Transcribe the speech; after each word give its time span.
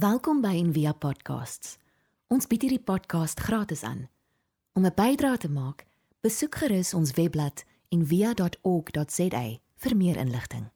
Welkom 0.00 0.38
by 0.40 0.54
Envia 0.56 0.94
Podcasts. 0.96 1.74
Ons 2.32 2.46
bied 2.48 2.62
hierdie 2.64 2.80
podcast 2.80 3.40
gratis 3.44 3.82
aan. 3.84 4.06
Om 4.72 4.86
'n 4.86 4.94
bydrae 4.96 5.36
te 5.36 5.50
maak, 5.50 5.84
besoek 6.24 6.54
gerus 6.54 6.94
ons 6.94 7.12
webblad 7.12 7.64
en 7.92 8.06
via.org.za 8.06 9.42
vir 9.76 9.96
meer 9.96 10.16
inligting. 10.16 10.70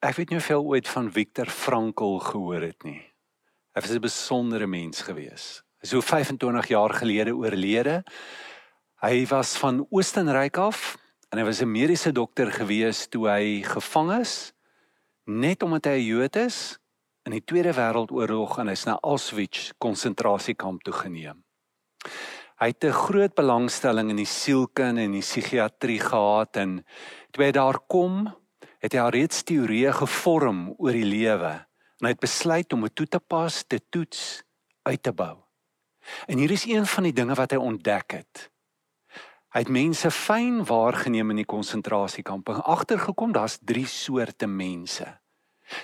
Ek 0.00 0.16
weet 0.16 0.30
nie 0.30 0.38
jy 0.38 0.54
ooit 0.56 0.88
van 0.88 1.12
Viktor 1.12 1.46
Frankl 1.46 2.18
gehoor 2.18 2.62
het 2.62 2.84
nie. 2.84 3.02
Hy 3.74 3.80
was 3.80 3.90
'n 3.90 4.00
besondere 4.00 4.66
mens 4.66 5.02
gewees. 5.02 5.62
Hy 5.80 5.82
is 5.82 5.90
so 5.90 6.00
25 6.00 6.68
jaar 6.68 6.94
gelede 6.94 7.36
oorlede. 7.36 8.04
Hy 9.02 9.26
was 9.26 9.58
van 9.58 9.86
Oostenryk 9.90 10.56
af 10.56 10.96
en 11.30 11.38
hy 11.38 11.44
was 11.44 11.60
'n 11.60 11.70
mediese 11.70 12.12
dokter 12.12 12.50
gewees 12.50 13.08
toe 13.08 13.28
hy 13.28 13.62
gevang 13.62 14.20
is 14.20 14.55
net 15.26 15.62
omdat 15.62 15.84
hy 15.90 15.98
'n 15.98 16.06
Jood 16.06 16.36
is 16.36 16.78
in 17.26 17.32
die 17.32 17.44
Tweede 17.44 17.74
Wêreldoorlog 17.74 18.58
en 18.58 18.68
hy's 18.68 18.86
na 18.86 18.98
Auschwitz 19.02 19.72
konsentrasiekamp 19.78 20.82
toe 20.82 20.94
geneem. 20.94 21.42
Hy 22.60 22.66
het 22.66 22.84
'n 22.84 22.92
groot 22.92 23.34
belangstelling 23.34 24.10
in 24.10 24.16
die 24.16 24.24
sielkunde 24.24 25.02
en 25.02 25.12
die 25.12 25.20
psigiatrie 25.20 26.00
gehad 26.00 26.56
en 26.56 26.84
toe 27.32 27.44
hy 27.44 27.50
daar 27.50 27.78
kom, 27.88 28.32
het 28.78 28.92
hy 28.92 28.98
alreeds 28.98 29.42
teorieë 29.42 29.92
gevorm 29.92 30.74
oor 30.78 30.92
die 30.92 31.04
lewe 31.04 31.66
en 32.00 32.06
hy 32.06 32.12
het 32.12 32.20
besluit 32.20 32.72
om 32.72 32.82
dit 32.82 32.94
toe 32.94 33.06
te 33.06 33.20
pas, 33.20 33.64
te 33.64 33.80
toets, 33.90 34.42
uit 34.82 35.02
te 35.02 35.12
bou. 35.12 35.36
En 36.26 36.38
hier 36.38 36.50
is 36.50 36.66
een 36.66 36.86
van 36.86 37.02
die 37.02 37.12
dinge 37.12 37.34
wat 37.34 37.50
hy 37.50 37.56
ontdek 37.56 38.12
het. 38.12 38.50
Hy 39.56 39.62
het 39.62 39.70
mense 39.72 40.10
fyn 40.12 40.58
waargeneem 40.68 41.30
in 41.32 41.38
die 41.40 41.48
konsentrasiekampe 41.48 42.58
en 42.58 42.66
agtergekom 42.68 43.30
daar's 43.32 43.54
drie 43.64 43.86
soorte 43.88 44.44
mense. 44.44 45.06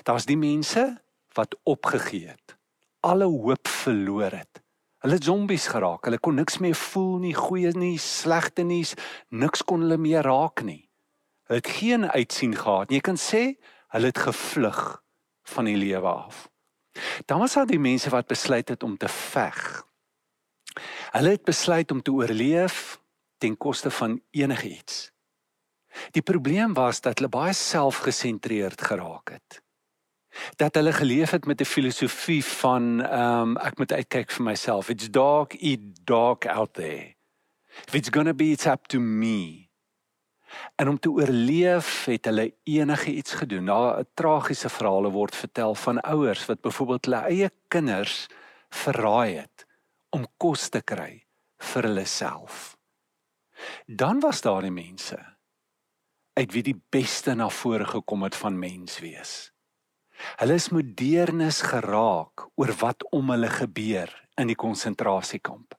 Daar's 0.04 0.26
die 0.28 0.36
mense 0.36 0.82
wat 1.32 1.56
opgegee 1.64 2.34
het, 2.34 2.52
alle 3.00 3.24
hoop 3.24 3.70
verloor 3.72 4.36
het. 4.36 4.60
Hulle 5.00 5.16
zombies 5.24 5.70
geraak. 5.72 6.04
Hulle 6.04 6.20
kon 6.20 6.36
niks 6.36 6.60
meer 6.60 6.76
voel 6.76 7.16
nie, 7.24 7.32
goeie 7.32 7.72
nie, 7.72 7.96
slegte 7.96 8.60
nie, 8.60 8.84
niks 9.32 9.64
kon 9.64 9.86
hulle 9.86 9.96
meer 9.96 10.28
raak 10.28 10.60
nie. 10.68 10.82
Hulle 11.48 11.64
het 11.64 11.74
geen 11.80 12.04
uitsien 12.04 12.52
gehad. 12.52 12.92
Jy 12.92 13.00
kan 13.00 13.16
sê 13.16 13.54
hulle 13.96 14.12
het 14.12 14.20
gevlug 14.28 14.82
van 15.56 15.72
die 15.72 15.80
lewe 15.80 16.12
af. 16.12 16.50
Dan 17.24 17.40
was 17.40 17.56
daar 17.56 17.72
die 17.72 17.80
mense 17.80 18.12
wat 18.12 18.28
besluit 18.28 18.68
het 18.68 18.84
om 18.84 19.00
te 19.00 19.08
veg. 19.08 19.80
Hulle 21.16 21.38
het 21.40 21.48
besluit 21.48 21.88
om 21.90 22.04
te 22.04 22.12
oorleef 22.12 23.00
ten 23.42 23.58
koste 23.58 23.90
van 23.90 24.20
enigiets. 24.30 25.10
Die 26.16 26.22
probleem 26.22 26.72
was 26.78 27.02
dat 27.04 27.18
hulle 27.18 27.32
baie 27.32 27.52
selfgesentreerd 27.52 28.80
geraak 28.80 29.34
het 29.36 29.62
dat 30.56 30.74
hulle 30.74 30.92
geleef 30.92 31.30
het 31.30 31.44
met 31.44 31.60
'n 31.60 31.64
filosofie 31.64 32.44
van 32.44 33.02
ehm 33.04 33.40
um, 33.40 33.56
ek 33.56 33.78
moet 33.78 33.92
uitkyk 33.92 34.30
vir 34.30 34.44
myself. 34.44 34.88
It's 34.88 35.10
dark, 35.10 35.54
eat 35.54 35.80
dark 36.04 36.46
out 36.46 36.74
there. 36.74 37.14
If 37.86 37.94
it's 37.94 38.08
going 38.08 38.26
to 38.26 38.34
be 38.34 38.50
it's 38.50 38.66
up 38.66 38.86
to 38.86 39.00
me. 39.00 39.68
En 40.76 40.88
om 40.88 40.98
te 40.98 41.10
oorleef 41.10 42.04
het 42.04 42.24
hulle 42.24 42.54
enige 42.62 43.12
iets 43.12 43.32
gedoen. 43.32 43.64
Daar 43.64 44.04
tragiese 44.14 44.68
verhale 44.68 45.10
word 45.10 45.36
vertel 45.36 45.74
van 45.74 46.00
ouers 46.00 46.46
wat 46.46 46.60
byvoorbeeld 46.60 47.04
hulle 47.04 47.20
eie 47.20 47.50
kinders 47.68 48.26
verraai 48.68 49.34
het 49.36 49.66
om 50.10 50.26
kos 50.36 50.68
te 50.68 50.82
kry 50.82 51.26
vir 51.58 51.82
hulle 51.82 52.04
self. 52.04 52.76
Dan 53.86 54.20
was 54.20 54.40
daar 54.40 54.62
die 54.62 54.74
mense 54.74 55.18
uit 56.32 56.52
wie 56.52 56.62
die 56.64 56.78
beste 56.90 57.34
na 57.36 57.48
vore 57.52 57.84
gekom 57.84 58.22
het 58.24 58.36
van 58.36 58.58
mens 58.58 58.98
wees. 59.04 59.52
Hulle 60.40 60.56
is 60.56 60.70
modernes 60.72 61.60
geraak 61.66 62.46
oor 62.54 62.72
wat 62.80 63.04
om 63.10 63.30
hulle 63.34 63.50
gebeur 63.52 64.12
in 64.40 64.48
die 64.48 64.56
konsentrasiekamp. 64.56 65.74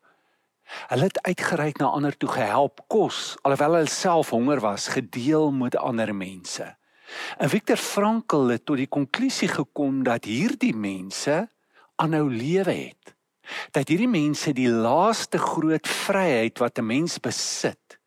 Hulle 0.92 1.10
het 1.10 1.20
uitgereik 1.26 1.80
na 1.82 1.92
ander 1.94 2.16
toe 2.18 2.30
gehelp 2.30 2.84
kos 2.92 3.36
alhoewel 3.42 3.80
hulle 3.80 3.92
self 3.92 4.32
honger 4.34 4.62
was 4.64 4.88
gedeel 4.94 5.52
met 5.52 5.78
ander 5.78 6.14
mense. 6.16 6.70
En 7.38 7.50
Viktor 7.50 7.78
Frankl 7.78 8.48
het 8.54 8.66
tot 8.66 8.80
die 8.80 8.90
konklusie 8.90 9.50
gekom 9.52 10.04
dat 10.04 10.26
hierdie 10.26 10.74
mense 10.76 11.44
aanhou 12.02 12.30
lewe 12.32 12.72
het. 12.72 13.14
Dat 13.72 13.88
hierdie 13.88 14.10
mense 14.10 14.54
die 14.54 14.70
laaste 14.70 15.38
groot 15.38 15.88
vryheid 15.88 16.60
wat 16.60 16.78
'n 16.80 16.86
mens 16.86 17.20
besit 17.20 18.00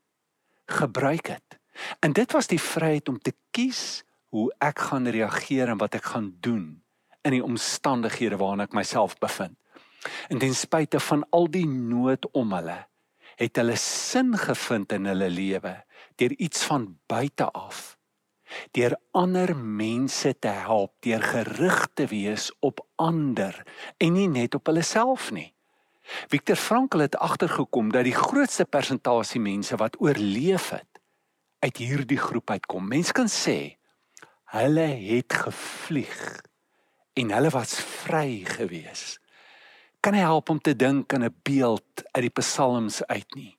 gebruik 0.66 1.26
het. 1.26 1.58
En 2.00 2.12
dit 2.12 2.32
was 2.32 2.46
die 2.46 2.60
vryheid 2.60 3.08
om 3.08 3.18
te 3.18 3.34
kies 3.50 4.04
hoe 4.28 4.54
ek 4.58 4.78
gaan 4.78 5.08
reageer 5.08 5.68
en 5.68 5.78
wat 5.78 5.94
ek 5.94 6.04
gaan 6.04 6.34
doen 6.40 6.82
in 7.22 7.30
die 7.30 7.44
omstandighede 7.44 8.36
waarin 8.36 8.60
ek 8.60 8.72
myself 8.72 9.18
bevind. 9.18 9.56
En 10.28 10.38
ten 10.38 10.54
spyte 10.54 11.00
van 11.00 11.24
al 11.30 11.50
die 11.50 11.66
nood 11.66 12.30
om 12.32 12.52
hulle, 12.52 12.86
het 13.36 13.56
hulle 13.56 13.76
sin 13.76 14.36
gevind 14.38 14.92
in 14.92 15.06
hulle 15.10 15.28
lewe 15.30 15.74
deur 16.16 16.32
iets 16.38 16.64
van 16.64 16.98
buite 17.06 17.50
af. 17.50 17.95
Deur 18.70 18.96
ander 19.10 19.56
mense 19.56 20.32
te 20.38 20.48
help, 20.48 20.92
deur 21.00 21.22
gerig 21.22 21.88
te 21.94 22.06
wees 22.06 22.50
op 22.60 22.84
ander 22.96 23.62
en 23.98 24.12
nie 24.12 24.28
net 24.28 24.54
op 24.54 24.66
hulle 24.70 24.84
self 24.86 25.30
nie. 25.34 25.52
Viktor 26.30 26.56
Frankl 26.56 27.02
het 27.02 27.16
agtergekom 27.16 27.90
dat 27.92 28.06
die 28.06 28.14
grootste 28.14 28.64
persentasie 28.64 29.40
mense 29.42 29.76
wat 29.76 29.98
oorleef 30.00 30.70
het 30.70 31.00
uit 31.58 31.76
hierdie 31.82 32.20
groep 32.20 32.50
uitkom. 32.50 32.86
Mense 32.88 33.12
kan 33.12 33.30
sê 33.32 33.76
Hulle 34.54 34.86
het 34.86 35.34
gevlieg 35.34 36.42
en 37.18 37.32
hulle 37.34 37.50
was 37.50 37.74
vry 37.82 38.44
gewees. 38.46 39.16
Kan 40.00 40.14
jy 40.14 40.22
help 40.22 40.52
om 40.52 40.60
te 40.62 40.76
dink 40.76 41.12
aan 41.14 41.24
'n 41.26 41.34
beeld 41.42 42.04
uit 42.14 42.22
die 42.28 42.36
psalms 42.38 43.02
uit 43.06 43.34
nie? 43.34 43.58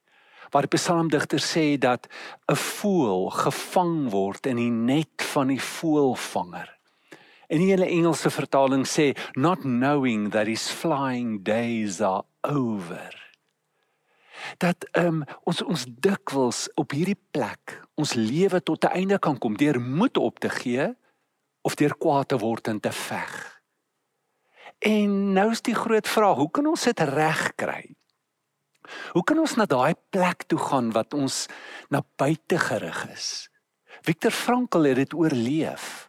Waar 0.52 0.68
die 0.68 0.78
psalmdigter 0.78 1.40
sê 1.40 1.78
dat 1.78 2.08
'n 2.52 2.56
voël 2.56 3.30
gevang 3.30 4.10
word 4.10 4.46
in 4.46 4.56
die 4.56 4.72
net 4.72 5.22
van 5.34 5.48
die 5.48 5.62
voëlvanger. 5.62 6.70
En 7.48 7.58
die 7.58 7.70
hele 7.72 7.88
Engelse 7.88 8.30
vertaling 8.30 8.86
sê 8.88 9.18
not 9.36 9.60
knowing 9.60 10.32
that 10.32 10.48
his 10.48 10.70
flying 10.70 11.44
days 11.44 12.02
are 12.02 12.24
over 12.42 13.28
dat 14.58 14.88
um, 14.98 15.24
ons 15.44 15.62
ons 15.64 15.86
dikwels 15.88 16.68
op 16.80 16.94
hierdie 16.96 17.20
plek 17.32 17.78
ons 18.00 18.14
lewe 18.14 18.62
tot 18.64 18.86
'n 18.86 18.96
einde 19.00 19.20
kan 19.20 19.38
kom 19.38 19.58
deur 19.58 19.80
moed 19.82 20.18
op 20.18 20.40
te 20.40 20.50
gee 20.50 20.96
of 21.62 21.76
deur 21.76 21.96
kwaad 21.98 22.28
te 22.28 22.38
word 22.38 22.68
en 22.68 22.80
te 22.80 22.92
veg. 22.92 23.62
En 24.80 25.34
nou 25.34 25.52
is 25.52 25.62
die 25.62 25.76
groot 25.76 26.08
vraag, 26.08 26.38
hoe 26.38 26.52
kan 26.52 26.68
ons 26.68 26.84
dit 26.84 27.00
regkry? 27.00 27.97
Hoe 29.18 29.26
kan 29.26 29.40
ons 29.42 29.56
na 29.58 29.66
daai 29.66 29.98
plek 30.14 30.44
toe 30.46 30.60
gaan 30.62 30.92
wat 30.94 31.16
ons 31.18 31.48
na 31.90 32.04
buite 32.22 32.60
gerig 32.62 33.00
is? 33.10 33.48
Viktor 34.06 34.30
Frankl 34.30 34.86
het 34.86 35.00
dit 35.00 35.16
oorleef. 35.18 36.06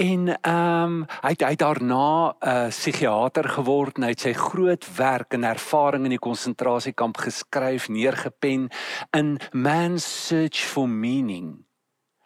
En 0.00 0.30
ehm 0.32 0.86
um, 0.86 0.96
hy 1.20 1.34
het 1.34 1.44
hy 1.44 1.54
daarna 1.60 2.32
'n 2.32 2.48
uh, 2.48 2.68
psigiater 2.72 3.48
geword 3.58 3.96
en 3.96 4.08
hy 4.08 4.12
het 4.16 4.24
sy 4.24 4.32
groot 4.32 4.88
werk 4.96 5.36
en 5.36 5.44
ervaring 5.44 6.04
in 6.04 6.16
die 6.16 6.26
konsentrasiekamp 6.28 7.16
geskryf, 7.16 7.88
neergepen 7.88 8.70
in 9.12 9.38
Man's 9.52 10.26
Search 10.26 10.64
for 10.64 10.88
Meaning. 10.88 11.66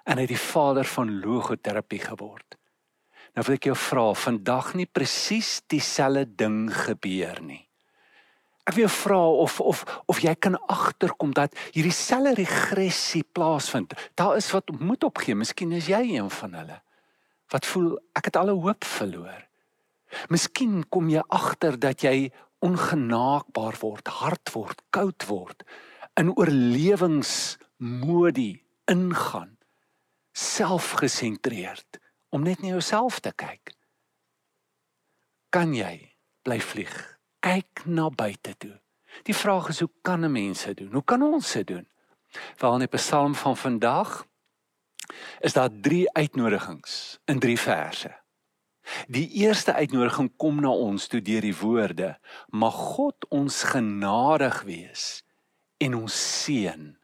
En 0.07 0.17
hy 0.17 0.31
het 0.31 0.35
die 0.39 0.47
vader 0.55 0.85
van 0.85 1.21
logoterapie 1.21 2.07
geword. 2.07 2.55
Nou 3.35 3.47
wil 3.47 3.55
ek 3.55 3.65
jou 3.65 3.77
vra, 3.77 4.15
vandag 4.15 4.75
nie 4.75 4.87
presies 4.87 5.63
dieselfde 5.67 6.37
ding 6.37 6.71
gebeur 6.71 7.43
nie. 7.43 7.68
Ek 8.69 8.77
wil 8.77 8.85
jou 8.85 8.93
vra 8.93 9.23
of 9.45 9.61
of 9.65 9.79
of 10.13 10.19
jy 10.21 10.35
kan 10.37 10.59
agterkom 10.69 11.33
dat 11.33 11.57
hierdie 11.73 11.95
selfde 11.95 12.35
regressie 12.37 13.25
plaasvind. 13.25 13.97
Daar 14.15 14.37
is 14.37 14.53
wat 14.53 14.69
moet 14.77 15.05
opgee. 15.09 15.35
Miskien 15.35 15.73
is 15.73 15.89
jy 15.89 16.03
een 16.13 16.31
van 16.31 16.55
hulle 16.61 16.83
wat 17.49 17.65
voel 17.65 17.97
ek 18.13 18.29
het 18.29 18.37
alle 18.37 18.53
hoop 18.53 18.85
verloor. 18.85 19.49
Miskien 20.29 20.85
kom 20.93 21.09
jy 21.09 21.25
agter 21.33 21.81
dat 21.81 22.05
jy 22.05 22.29
ongenaakbaar 22.65 23.77
word, 23.81 24.09
hard 24.21 24.53
word, 24.53 24.83
koud 24.91 25.27
word, 25.29 25.65
in 26.19 26.37
oorlewingsmodie 26.37 28.65
ingaan, 28.91 29.59
selfgesentreerd 30.37 31.99
om 32.35 32.43
net 32.45 32.61
na 32.61 32.69
jouself 32.77 33.21
te 33.25 33.33
kyk. 33.33 33.73
Kan 35.55 35.75
jy 35.77 36.13
bly 36.45 36.61
vlieg? 36.61 37.18
Kyk 37.41 37.85
na 37.87 38.09
buite 38.11 38.57
toe. 38.59 38.81
Die 39.23 39.35
vraag 39.35 39.69
is 39.69 39.81
hoe 39.81 39.91
kan 40.03 40.25
'n 40.25 40.33
mens 40.33 40.65
dit 40.65 40.77
doen? 40.77 40.93
Hoe 40.93 41.05
kan 41.05 41.23
ons 41.23 41.53
dit 41.53 41.67
doen? 41.67 41.87
Veral 42.57 42.73
in 42.73 42.87
die 42.87 42.99
Psalm 42.99 43.35
van 43.35 43.57
vandag 43.57 44.27
is 45.41 45.53
daar 45.53 45.71
drie 45.81 46.13
uitnodigings 46.13 47.19
in 47.25 47.39
drie 47.39 47.59
verse. 47.59 48.17
Die 49.09 49.29
eerste 49.29 49.75
uitnodiging 49.75 50.37
kom 50.37 50.61
na 50.61 50.71
ons 50.71 51.07
toe 51.07 51.21
deur 51.23 51.41
die 51.41 51.57
woorde: 51.57 52.19
Mag 52.49 52.75
God 52.75 53.29
ons 53.29 53.63
genadig 53.63 54.63
wees 54.63 55.25
en 55.77 55.95
ons 55.95 56.43
seën. 56.43 56.97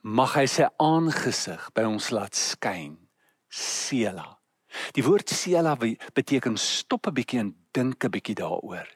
Mag 0.00 0.34
hy 0.34 0.46
sy 0.46 0.68
aangesig 0.76 1.68
by 1.76 1.84
ons 1.84 2.10
laat 2.10 2.36
skyn. 2.36 2.96
Sela. 3.48 4.38
Die 4.96 5.04
woord 5.04 5.28
sela 5.28 5.76
beteken 6.14 6.56
stop 6.56 7.06
'n 7.06 7.14
bietjie 7.14 7.40
en 7.40 7.54
dink 7.72 8.04
'n 8.04 8.10
bietjie 8.10 8.34
daaroor. 8.34 8.88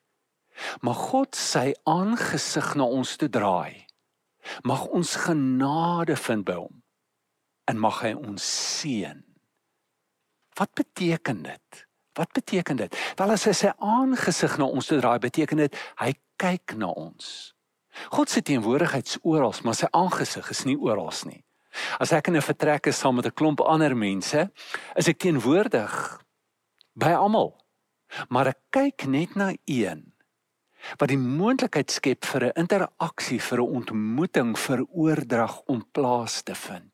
Mag 0.82 0.98
God 1.10 1.34
sy 1.34 1.72
aangesig 1.88 2.74
na 2.78 2.86
ons 2.86 3.16
toe 3.16 3.28
draai. 3.28 3.86
Mag 4.62 4.86
ons 4.92 5.16
genade 5.24 6.16
vind 6.16 6.44
by 6.44 6.58
hom 6.60 6.80
en 7.64 7.80
mag 7.80 8.02
hy 8.04 8.12
ons 8.12 8.44
seën. 8.44 9.22
Wat 10.58 10.70
beteken 10.76 11.42
dit? 11.46 11.80
Wat 12.14 12.32
beteken 12.36 12.76
dit? 12.76 12.96
Wel 13.16 13.32
as 13.34 13.46
hy 13.48 13.54
sy 13.56 13.72
aangesig 13.80 14.58
na 14.60 14.68
ons 14.68 14.86
toe 14.86 15.00
draai, 15.00 15.16
beteken 15.18 15.64
dit 15.64 15.78
hy 16.02 16.12
kyk 16.38 16.76
na 16.78 16.92
ons. 16.92 17.54
God 18.12 18.30
se 18.30 18.42
teenwoordigheid 18.42 19.08
is 19.08 19.18
oral, 19.22 19.54
maar 19.64 19.78
sy 19.78 19.88
aangesig 19.94 20.50
is 20.50 20.62
nie 20.68 20.76
oral 20.76 21.10
nie. 21.26 21.40
As 21.98 22.12
ek 22.12 22.28
in 22.28 22.36
'n 22.36 22.42
vertrek 22.42 22.86
is 22.86 22.98
saam 22.98 23.16
met 23.16 23.26
'n 23.26 23.34
klomp 23.34 23.60
ander 23.60 23.96
mense, 23.96 24.50
is 24.96 25.08
ek 25.08 25.18
teenwoordig 25.18 26.20
by 26.94 27.12
almal. 27.12 27.58
Maar 28.28 28.46
ek 28.46 28.60
kyk 28.70 29.06
net 29.06 29.34
na 29.34 29.52
een 29.66 30.13
wat 30.96 31.08
die 31.08 31.18
moontlikheid 31.18 31.90
skep 31.90 32.24
vir 32.24 32.44
'n 32.44 32.60
interaksie, 32.60 33.40
vir 33.40 33.58
'n 33.58 33.74
ontmoeting, 33.80 34.58
vir 34.58 34.84
oordrag 34.88 35.60
om 35.66 35.84
plaas 35.92 36.42
te 36.42 36.54
vind. 36.54 36.92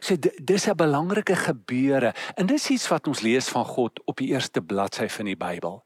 So 0.00 0.16
dis 0.44 0.68
'n 0.68 0.76
belangrike 0.76 1.36
gebeure 1.36 2.14
en 2.34 2.46
dis 2.46 2.70
iets 2.70 2.88
wat 2.88 3.06
ons 3.06 3.20
lees 3.20 3.48
van 3.48 3.64
God 3.64 4.00
op 4.04 4.16
die 4.16 4.28
eerste 4.28 4.62
bladsy 4.62 5.08
van 5.08 5.24
die 5.24 5.36
Bybel. 5.36 5.84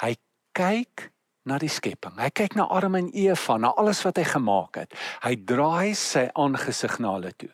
Hy 0.00 0.16
kyk 0.52 1.12
na 1.44 1.58
die 1.58 1.68
skepping. 1.68 2.18
Hy 2.20 2.30
kyk 2.30 2.54
na 2.54 2.68
Adam 2.68 2.94
en 2.94 3.10
Eva, 3.10 3.56
na 3.56 3.68
alles 3.68 4.02
wat 4.02 4.16
hy 4.16 4.24
gemaak 4.24 4.76
het. 4.76 4.94
Hy 5.24 5.36
draai 5.36 5.94
sy 5.94 6.28
aangesig 6.34 6.98
na 6.98 7.12
hulle 7.16 7.32
toe. 7.36 7.50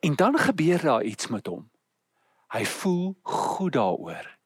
En 0.00 0.16
dan 0.16 0.38
gebeur 0.38 0.82
daar 0.82 1.02
iets 1.04 1.28
met 1.28 1.46
hom. 1.46 1.70
Hy 2.50 2.64
voel 2.64 3.16
goed 3.22 3.72
daaroor. 3.72 4.39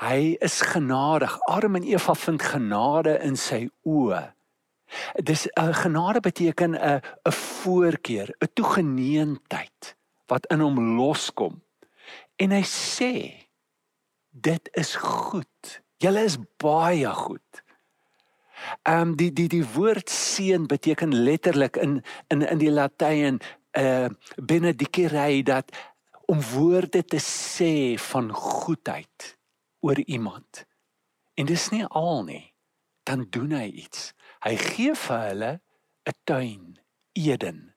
Hy 0.00 0.36
is 0.40 0.60
genadig. 0.60 1.38
Adam 1.40 1.74
en 1.74 1.82
Eva 1.82 2.14
vind 2.14 2.42
genade 2.42 3.18
in 3.22 3.36
sy 3.36 3.68
oë. 3.86 4.32
Dis 5.22 5.46
'n 5.46 5.68
uh, 5.68 5.74
genade 5.74 6.20
beteken 6.20 6.70
'n 6.70 6.74
uh, 6.74 7.00
'n 7.28 7.32
voorkeur, 7.32 8.28
'n 8.38 8.52
toegeneentheid 8.54 9.96
wat 10.26 10.46
in 10.46 10.60
hom 10.60 10.96
loskom. 10.96 11.62
En 12.36 12.50
hy 12.50 12.64
sê 12.64 13.14
dit 14.30 14.68
is 14.72 14.94
goed. 14.94 15.82
Julle 15.96 16.24
is 16.24 16.38
baie 16.56 17.06
goed. 17.14 17.62
Ehm 18.82 19.00
um, 19.00 19.16
die 19.16 19.32
die 19.32 19.48
die 19.48 19.66
woord 19.74 20.10
seën 20.10 20.66
beteken 20.66 21.14
letterlik 21.14 21.76
in 21.76 22.02
in 22.28 22.42
in 22.42 22.58
die 22.58 22.70
Latyn 22.70 23.40
uh 23.72 24.04
eh, 24.04 24.10
benedicere 24.36 25.42
dat 25.42 25.70
om 26.26 26.42
woorde 26.42 27.04
te 27.04 27.18
sê 27.18 27.98
van 27.98 28.32
goedheid 28.34 29.38
oor 29.80 29.98
iemand. 29.98 30.64
En 31.34 31.46
dis 31.46 31.68
nie 31.68 31.84
al 31.84 32.24
nie. 32.24 32.44
Dan 33.02 33.26
doen 33.30 33.52
hy 33.56 33.66
iets. 33.84 34.12
Hy 34.44 34.56
gee 34.56 34.94
vir 34.94 35.26
hulle 35.28 35.52
'n 36.08 36.16
tuin, 36.24 36.78
Eden. 37.12 37.74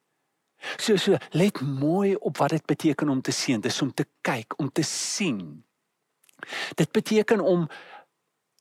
So 0.78 0.96
so 0.96 1.18
let 1.32 1.62
mooi 1.62 2.16
op 2.16 2.38
wat 2.38 2.50
dit 2.50 2.66
beteken 2.66 3.10
om 3.10 3.22
te 3.22 3.32
seën. 3.32 3.62
Dis 3.62 3.82
om 3.82 3.94
te 3.94 4.06
kyk, 4.22 4.60
om 4.60 4.72
te 4.72 4.84
sien. 4.84 5.66
Dit 6.76 6.92
beteken 6.92 7.40
om 7.40 7.68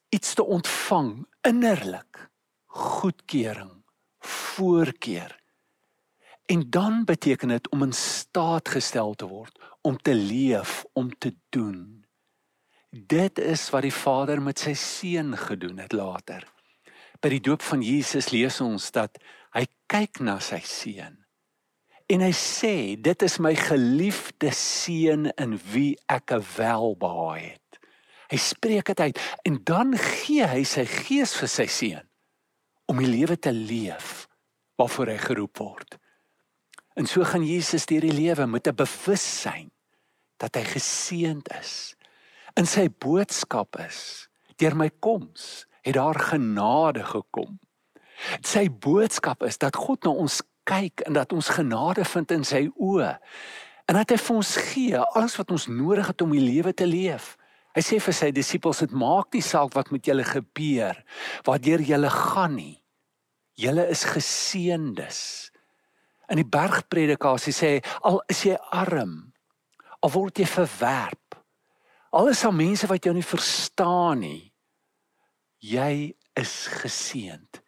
iets 0.08 0.34
te 0.34 0.44
ontvang 0.44 1.26
innerlik 1.40 2.30
goedkeuring 2.66 3.84
voorkeur 4.18 5.40
en 6.44 6.70
dan 6.70 7.04
beteken 7.04 7.48
dit 7.48 7.68
om 7.68 7.82
in 7.82 7.92
staat 7.92 8.68
gestel 8.68 9.14
te 9.14 9.26
word 9.26 9.58
om 9.80 9.96
te 9.96 10.14
leef 10.14 10.84
om 10.92 11.18
te 11.18 11.34
doen 11.48 12.01
dit 12.92 13.38
is 13.38 13.64
wat 13.72 13.86
die 13.86 13.94
Vader 13.94 14.42
met 14.42 14.60
sy 14.60 14.74
seun 14.78 15.36
gedoen 15.36 15.80
het 15.82 15.96
later 15.96 16.44
by 17.22 17.30
die 17.32 17.42
doop 17.44 17.62
van 17.64 17.82
Jesus 17.82 18.30
lees 18.34 18.60
ons 18.60 18.90
dat 18.92 19.18
hy 19.56 19.64
kyk 19.92 20.20
na 20.20 20.38
sy 20.44 20.60
seun 20.66 21.18
en 22.12 22.20
hy 22.20 22.32
sê 22.36 22.76
dit 23.00 23.24
is 23.24 23.38
my 23.40 23.54
geliefde 23.56 24.52
seun 24.56 25.30
in 25.40 25.56
wie 25.72 25.96
ek 26.12 26.36
welbehaag 26.56 27.52
het 27.52 27.62
Hy 28.32 28.38
spreek 28.40 28.88
dit 28.88 29.00
uit 29.00 29.18
en 29.44 29.58
dan 29.68 29.92
gee 30.00 30.46
hy 30.48 30.62
sy 30.64 30.86
gees 30.88 31.34
vir 31.36 31.50
sy 31.52 31.66
seun 31.68 32.06
om 32.88 33.00
die 33.02 33.10
lewe 33.10 33.36
te 33.36 33.52
leef 33.52 34.24
waarvoor 34.80 35.12
hy 35.12 35.18
geroep 35.20 35.60
word. 35.60 35.98
En 36.96 37.08
so 37.08 37.24
gaan 37.28 37.44
Jesus 37.44 37.84
deur 37.88 38.04
die 38.04 38.16
lewe 38.16 38.46
met 38.48 38.68
'n 38.68 38.76
bewussyn 38.76 39.68
dat 40.40 40.56
hy 40.56 40.64
geseënd 40.64 41.52
is. 41.60 41.94
In 42.58 42.66
sy 42.68 42.88
boodskap 43.00 43.78
is 43.80 44.28
deur 44.60 44.74
my 44.76 44.90
koms 45.00 45.64
het 45.82 45.96
daar 45.96 46.18
genade 46.20 47.02
gekom. 47.08 47.56
Sy 48.44 48.68
boodskap 48.68 49.42
is 49.46 49.56
dat 49.58 49.78
God 49.80 50.04
na 50.04 50.12
ons 50.12 50.42
kyk 50.68 51.02
en 51.08 51.16
dat 51.16 51.32
ons 51.32 51.48
genade 51.56 52.04
vind 52.06 52.34
in 52.36 52.44
sy 52.46 52.66
oë 52.76 53.14
en 53.90 53.98
dat 53.98 54.12
hy 54.12 54.18
vir 54.20 54.36
ons 54.36 54.50
gee 54.68 55.00
alles 55.00 55.38
wat 55.40 55.50
ons 55.54 55.66
nodig 55.72 56.12
het 56.12 56.22
om 56.22 56.34
die 56.36 56.44
lewe 56.44 56.74
te 56.76 56.86
leef. 56.86 57.32
Hy 57.72 57.82
sê 57.82 57.98
vir 58.04 58.14
sy 58.14 58.28
disippels 58.36 58.84
dit 58.84 58.92
maak 58.92 59.32
nie 59.32 59.42
saak 59.42 59.72
wat 59.74 59.90
met 59.90 60.04
julle 60.06 60.24
gebeur, 60.28 61.00
waardeur 61.48 61.80
julle 61.88 62.12
gaan 62.12 62.54
nie. 62.60 62.76
Julle 63.58 63.88
is 63.92 64.04
geseëndes. 64.12 65.18
In 66.28 66.40
die 66.40 66.48
bergpredikasie 66.48 67.56
sê 67.56 67.72
hy 67.74 67.82
al 68.12 68.20
is 68.32 68.44
jy 68.44 68.60
arm, 68.76 69.32
al 70.04 70.12
word 70.12 70.40
jy 70.40 70.46
verwerp, 70.52 71.21
al 72.12 72.28
is 72.28 72.42
daar 72.44 72.54
mense 72.54 72.88
wat 72.90 73.04
jou 73.04 73.14
nie 73.16 73.24
verstaan 73.24 74.20
nie, 74.24 74.52
jy 75.62 76.12
is 76.38 76.54
geseënd. 76.82 77.60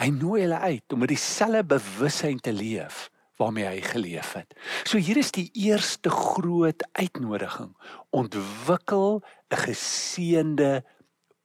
Hy 0.00 0.08
nooi 0.14 0.42
hulle 0.44 0.58
uit 0.58 0.94
om 0.94 1.02
met 1.04 1.12
dieselfde 1.12 1.62
bewussyn 1.76 2.40
te 2.42 2.52
leef 2.54 3.08
waarmee 3.40 3.66
hy 3.66 3.80
geleef 3.84 4.34
het. 4.38 4.54
So 4.86 4.98
hier 5.02 5.18
is 5.18 5.32
die 5.34 5.48
eerste 5.58 6.10
groot 6.10 6.82
uitnodiging. 6.98 7.72
Ontwikkel 8.10 9.22
'n 9.50 9.62
geseënde 9.66 10.84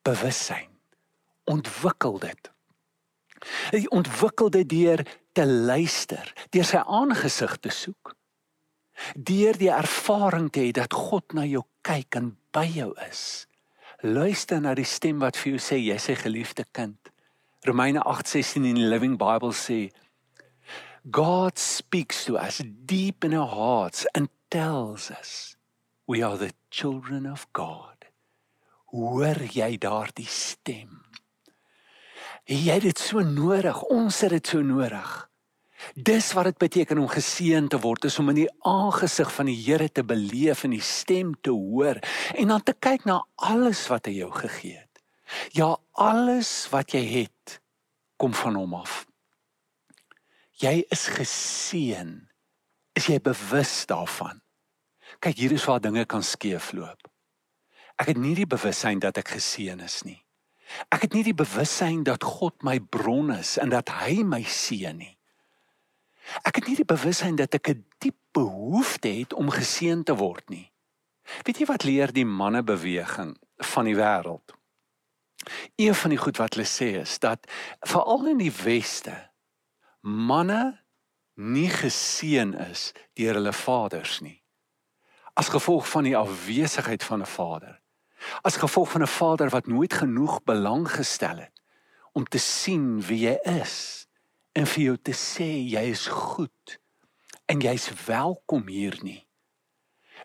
bewussyn. 0.02 0.70
Ontwikkel 1.46 2.20
dit. 2.20 2.52
Hy 3.72 3.86
ontwikkel 3.94 4.50
dit 4.50 4.70
deur 4.70 5.04
te 5.34 5.46
luister, 5.46 6.34
deur 6.50 6.66
sy 6.66 6.78
aangesig 6.78 7.58
te 7.62 7.70
soek. 7.70 8.16
Deur 9.14 9.58
die 9.58 9.72
ervaring 9.72 10.50
te 10.50 10.60
hê 10.60 10.72
dat 10.72 10.94
God 10.94 11.34
na 11.34 11.46
jou 11.46 11.64
kyk 11.88 12.18
en 12.20 12.34
by 12.52 12.66
jou 12.68 12.90
is. 13.08 13.46
Luister 14.04 14.60
na 14.60 14.74
die 14.76 14.88
stem 14.88 15.22
wat 15.24 15.38
vir 15.40 15.54
jou 15.54 15.62
sê 15.64 15.78
jy's 15.80 16.10
sy 16.10 16.18
geliefde 16.20 16.66
kind. 16.76 17.12
Romeine 17.68 18.04
8:16 18.04 18.66
in 18.68 18.76
die 18.76 18.90
Living 18.92 19.16
Bible 19.18 19.54
sê 19.56 19.92
God 21.10 21.58
speaks 21.58 22.26
to 22.26 22.36
us 22.36 22.62
deep 22.86 23.24
in 23.24 23.34
our 23.34 23.48
hearts 23.48 24.06
and 24.14 24.28
tells 24.52 25.10
us 25.12 25.56
we 26.08 26.22
are 26.22 26.38
the 26.38 26.52
children 26.70 27.26
of 27.26 27.48
God. 27.54 28.06
Hoor 28.92 29.40
jy 29.52 29.78
daardie 29.78 30.28
stem? 30.28 31.04
Jy 32.48 32.72
het 32.72 32.84
dit 32.84 33.00
so 33.00 33.24
nodig, 33.24 33.82
ons 33.84 34.22
het 34.22 34.32
dit 34.32 34.48
so 34.48 34.62
nodig. 34.62 35.30
Dis 35.94 36.32
wat 36.34 36.50
dit 36.50 36.58
beteken 36.58 36.98
om 36.98 37.10
geseën 37.12 37.68
te 37.70 37.80
word, 37.80 38.08
is 38.10 38.18
om 38.20 38.32
in 38.34 38.42
die 38.42 38.52
aangesig 38.66 39.30
van 39.34 39.50
die 39.50 39.58
Here 39.58 39.90
te 39.90 40.04
beleef 40.04 40.64
en 40.66 40.74
die 40.74 40.84
stem 40.84 41.36
te 41.42 41.54
hoor 41.54 42.02
en 42.34 42.54
dan 42.54 42.64
te 42.64 42.74
kyk 42.74 43.06
na 43.06 43.22
alles 43.36 43.86
wat 43.92 44.10
hy 44.10 44.18
jou 44.20 44.32
gegee 44.34 44.78
het. 44.78 45.02
Ja, 45.54 45.76
alles 45.92 46.68
wat 46.72 46.96
jy 46.96 47.04
het 47.06 47.60
kom 48.18 48.34
van 48.34 48.56
hom 48.58 48.74
af. 48.80 49.06
Jy 50.58 50.82
is 50.90 51.06
geseën. 51.14 52.16
Is 52.98 53.10
jy 53.12 53.20
bewus 53.22 53.84
daarvan? 53.86 54.42
Kyk, 55.22 55.38
hier 55.38 55.54
is 55.54 55.66
waar 55.70 55.82
dinge 55.82 56.06
kan 56.10 56.24
skeefloop. 56.26 57.06
Ek 57.98 58.14
het 58.14 58.18
nie 58.22 58.34
die 58.38 58.50
bewussyn 58.50 59.02
dat 59.02 59.18
ek 59.22 59.36
geseën 59.38 59.80
is 59.86 60.02
nie. 60.06 60.20
Ek 60.94 61.06
het 61.06 61.14
nie 61.14 61.24
die 61.26 61.38
bewussyn 61.38 62.04
dat 62.06 62.26
God 62.26 62.66
my 62.66 62.80
bron 62.80 63.32
is 63.34 63.56
en 63.62 63.72
dat 63.74 63.90
hy 64.02 64.24
my 64.26 64.42
seën 64.44 64.98
nie. 64.98 65.17
Ek 66.44 66.60
het 66.60 66.68
nie 66.68 66.76
die 66.76 66.88
bewussyn 66.88 67.36
dat 67.36 67.54
ek 67.54 67.70
'n 67.70 67.86
diep 68.00 68.18
behoefte 68.32 69.08
het 69.08 69.34
om 69.34 69.50
geseën 69.50 70.04
te 70.04 70.16
word 70.16 70.50
nie. 70.50 70.72
Weet 71.44 71.60
jy 71.60 71.66
wat 71.66 71.84
leer 71.84 72.14
die 72.14 72.26
mannebeweging 72.26 73.38
van 73.58 73.86
die 73.86 73.96
wêreld? 73.96 74.56
Een 75.76 75.96
van 75.96 76.10
die 76.10 76.20
goed 76.20 76.38
wat 76.38 76.54
hulle 76.54 76.68
sê 76.68 77.00
is 77.02 77.20
dat 77.20 77.48
veral 77.80 78.28
in 78.28 78.38
die 78.38 78.52
weste 78.52 79.30
manne 80.02 80.80
nie 81.36 81.70
geseën 81.70 82.54
is 82.72 82.92
deur 83.14 83.34
hulle 83.34 83.54
vaders 83.54 84.20
nie. 84.22 84.44
As 85.34 85.52
gevolg 85.54 85.90
van 85.90 86.04
die 86.04 86.18
afwesigheid 86.18 87.04
van 87.04 87.22
'n 87.22 87.26
vader. 87.26 87.82
As 88.42 88.58
gevolg 88.58 88.90
van 88.92 89.02
'n 89.02 89.08
vader 89.08 89.50
wat 89.50 89.68
nooit 89.68 89.94
genoeg 89.94 90.44
belang 90.44 90.92
gestel 90.92 91.38
het 91.38 91.62
om 92.14 92.26
te 92.26 92.40
sien 92.40 93.02
wie 93.02 93.20
jy 93.20 93.38
is 93.62 94.07
en 94.58 94.66
vir 94.66 94.84
jou 94.84 94.98
te 94.98 95.14
sê 95.14 95.48
jy 95.70 95.86
is 95.92 96.08
goed 96.10 96.78
en 97.48 97.62
jy's 97.62 97.88
welkom 98.08 98.68
hier 98.68 98.98
nie. 99.06 99.24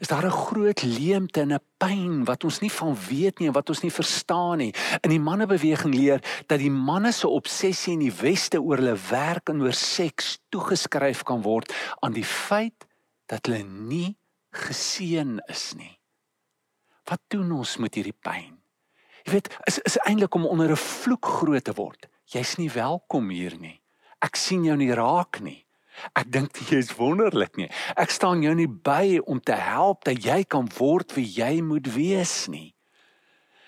is 0.00 0.08
daar 0.08 0.24
'n 0.26 0.30
groot 0.30 0.82
leemte 0.82 1.40
en 1.40 1.52
'n 1.52 1.64
pyn 1.78 2.24
wat 2.24 2.44
ons 2.44 2.60
nie 2.60 2.72
van 2.72 2.96
weet 3.08 3.38
nie 3.38 3.46
en 3.46 3.52
wat 3.52 3.68
ons 3.68 3.82
nie 3.82 3.90
verstaan 3.90 4.58
nie. 4.58 4.74
In 5.00 5.10
die 5.10 5.20
mannebeweging 5.20 5.94
leer 5.94 6.20
dat 6.46 6.58
die 6.58 6.70
manne 6.70 7.12
se 7.12 7.28
obsessie 7.28 7.92
in 7.92 7.98
die 7.98 8.14
weste 8.14 8.60
oor 8.60 8.76
hulle 8.76 8.98
werk 9.10 9.48
en 9.48 9.62
oor 9.62 9.72
seks 9.72 10.38
toegeskryf 10.48 11.22
kan 11.22 11.42
word 11.42 11.72
aan 12.00 12.12
die 12.12 12.24
feit 12.24 12.86
dat 13.26 13.46
hulle 13.46 13.62
nie 13.62 14.16
geseën 14.50 15.40
is 15.46 15.74
nie. 15.74 15.98
Wat 17.04 17.20
doen 17.28 17.52
ons 17.52 17.76
met 17.76 17.94
hierdie 17.94 18.18
pyn? 18.20 18.58
Jy 19.24 19.32
weet, 19.32 19.58
is 19.64 19.78
is 19.78 19.98
eintlik 19.98 20.34
om 20.34 20.46
onder 20.46 20.70
'n 20.70 20.76
vloek 20.76 21.26
groot 21.26 21.64
te 21.64 21.72
word. 21.72 22.08
Jy's 22.24 22.56
nie 22.56 22.70
welkom 22.70 23.28
hier 23.28 23.58
nie. 23.58 23.81
Ek 24.23 24.38
sien 24.38 24.64
jou 24.64 24.76
nie 24.79 24.93
raak 24.95 25.41
nie. 25.43 25.62
Ek 26.19 26.31
dink 26.33 26.57
jy 26.71 26.81
is 26.81 26.93
wonderlik 26.97 27.59
nie. 27.61 27.69
Ek 27.99 28.11
staan 28.11 28.43
jou 28.43 28.55
nie 28.57 28.69
by 28.69 29.21
om 29.29 29.41
te 29.41 29.57
help 29.59 30.07
dat 30.09 30.23
jy 30.25 30.43
kan 30.49 30.71
word 30.79 31.14
wie 31.17 31.26
jy 31.26 31.61
moet 31.62 31.91
wees 31.95 32.47
nie. 32.50 32.73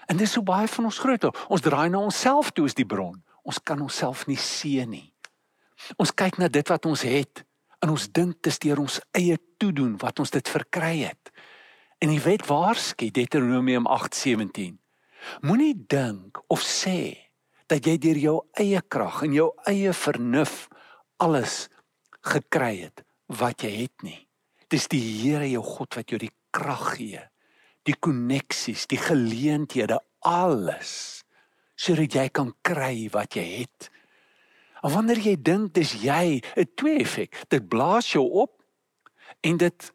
En 0.09 0.21
dis 0.21 0.33
so 0.33 0.45
baie 0.45 0.69
van 0.69 0.89
ons 0.89 1.01
groot. 1.01 1.29
Ons 1.49 1.65
draai 1.65 1.89
na 1.93 2.03
onsself 2.05 2.53
toe 2.53 2.67
as 2.69 2.77
die 2.77 2.89
bron. 2.89 3.21
Ons 3.45 3.61
kan 3.61 3.81
onsself 3.81 4.27
nie 4.29 4.41
sien 4.41 4.91
nie. 4.93 5.11
Ons 6.01 6.15
kyk 6.17 6.39
na 6.41 6.49
dit 6.49 6.71
wat 6.71 6.87
ons 6.89 7.03
het 7.05 7.45
en 7.85 7.93
ons 7.93 8.07
dink 8.17 8.39
dit 8.41 8.49
is 8.49 8.61
deur 8.63 8.81
ons 8.81 9.01
eie 9.19 9.37
toedoen 9.61 9.99
wat 10.01 10.21
ons 10.23 10.33
dit 10.33 10.49
verkry 10.49 10.95
het. 11.05 11.33
En 12.01 12.13
die 12.13 12.23
wet 12.25 12.47
waarsku 12.49 13.11
Deuteronomium 13.13 13.87
8:17. 13.87 14.79
Moenie 15.45 15.75
dink 15.89 16.41
of 16.49 16.61
sê 16.61 17.24
dat 17.71 17.87
jy 17.87 17.97
deur 17.99 18.21
jou 18.21 18.37
eie 18.61 18.81
krag 18.89 19.23
en 19.27 19.33
jou 19.33 19.51
eie 19.71 19.93
vernuf 19.97 20.69
alles 21.23 21.69
gekry 22.25 22.85
het 22.85 23.05
wat 23.33 23.65
jy 23.65 23.73
het 23.85 24.05
nie. 24.05 24.21
Dis 24.69 24.89
die 24.93 25.01
Here 25.01 25.47
jou 25.49 25.63
God 25.65 25.97
wat 25.97 26.11
jou 26.11 26.19
die 26.21 26.33
krag 26.55 26.95
gee, 26.99 27.21
die 27.85 27.97
koneksies, 27.97 28.87
die 28.91 29.01
geleenthede, 29.01 29.99
alles 30.25 31.25
sodat 31.75 32.15
jy 32.15 32.29
kan 32.31 32.53
kry 32.63 33.09
wat 33.13 33.35
jy 33.35 33.45
het. 33.65 33.89
En 34.85 34.93
wanneer 34.95 35.19
jy 35.19 35.35
dink 35.43 35.73
dis 35.75 35.93
jy, 36.05 36.41
'n 36.57 36.69
twee 36.77 37.01
effek, 37.01 37.35
dit 37.49 37.69
blaas 37.69 38.13
jou 38.13 38.25
op 38.31 38.63
en 39.43 39.57
dit 39.57 39.93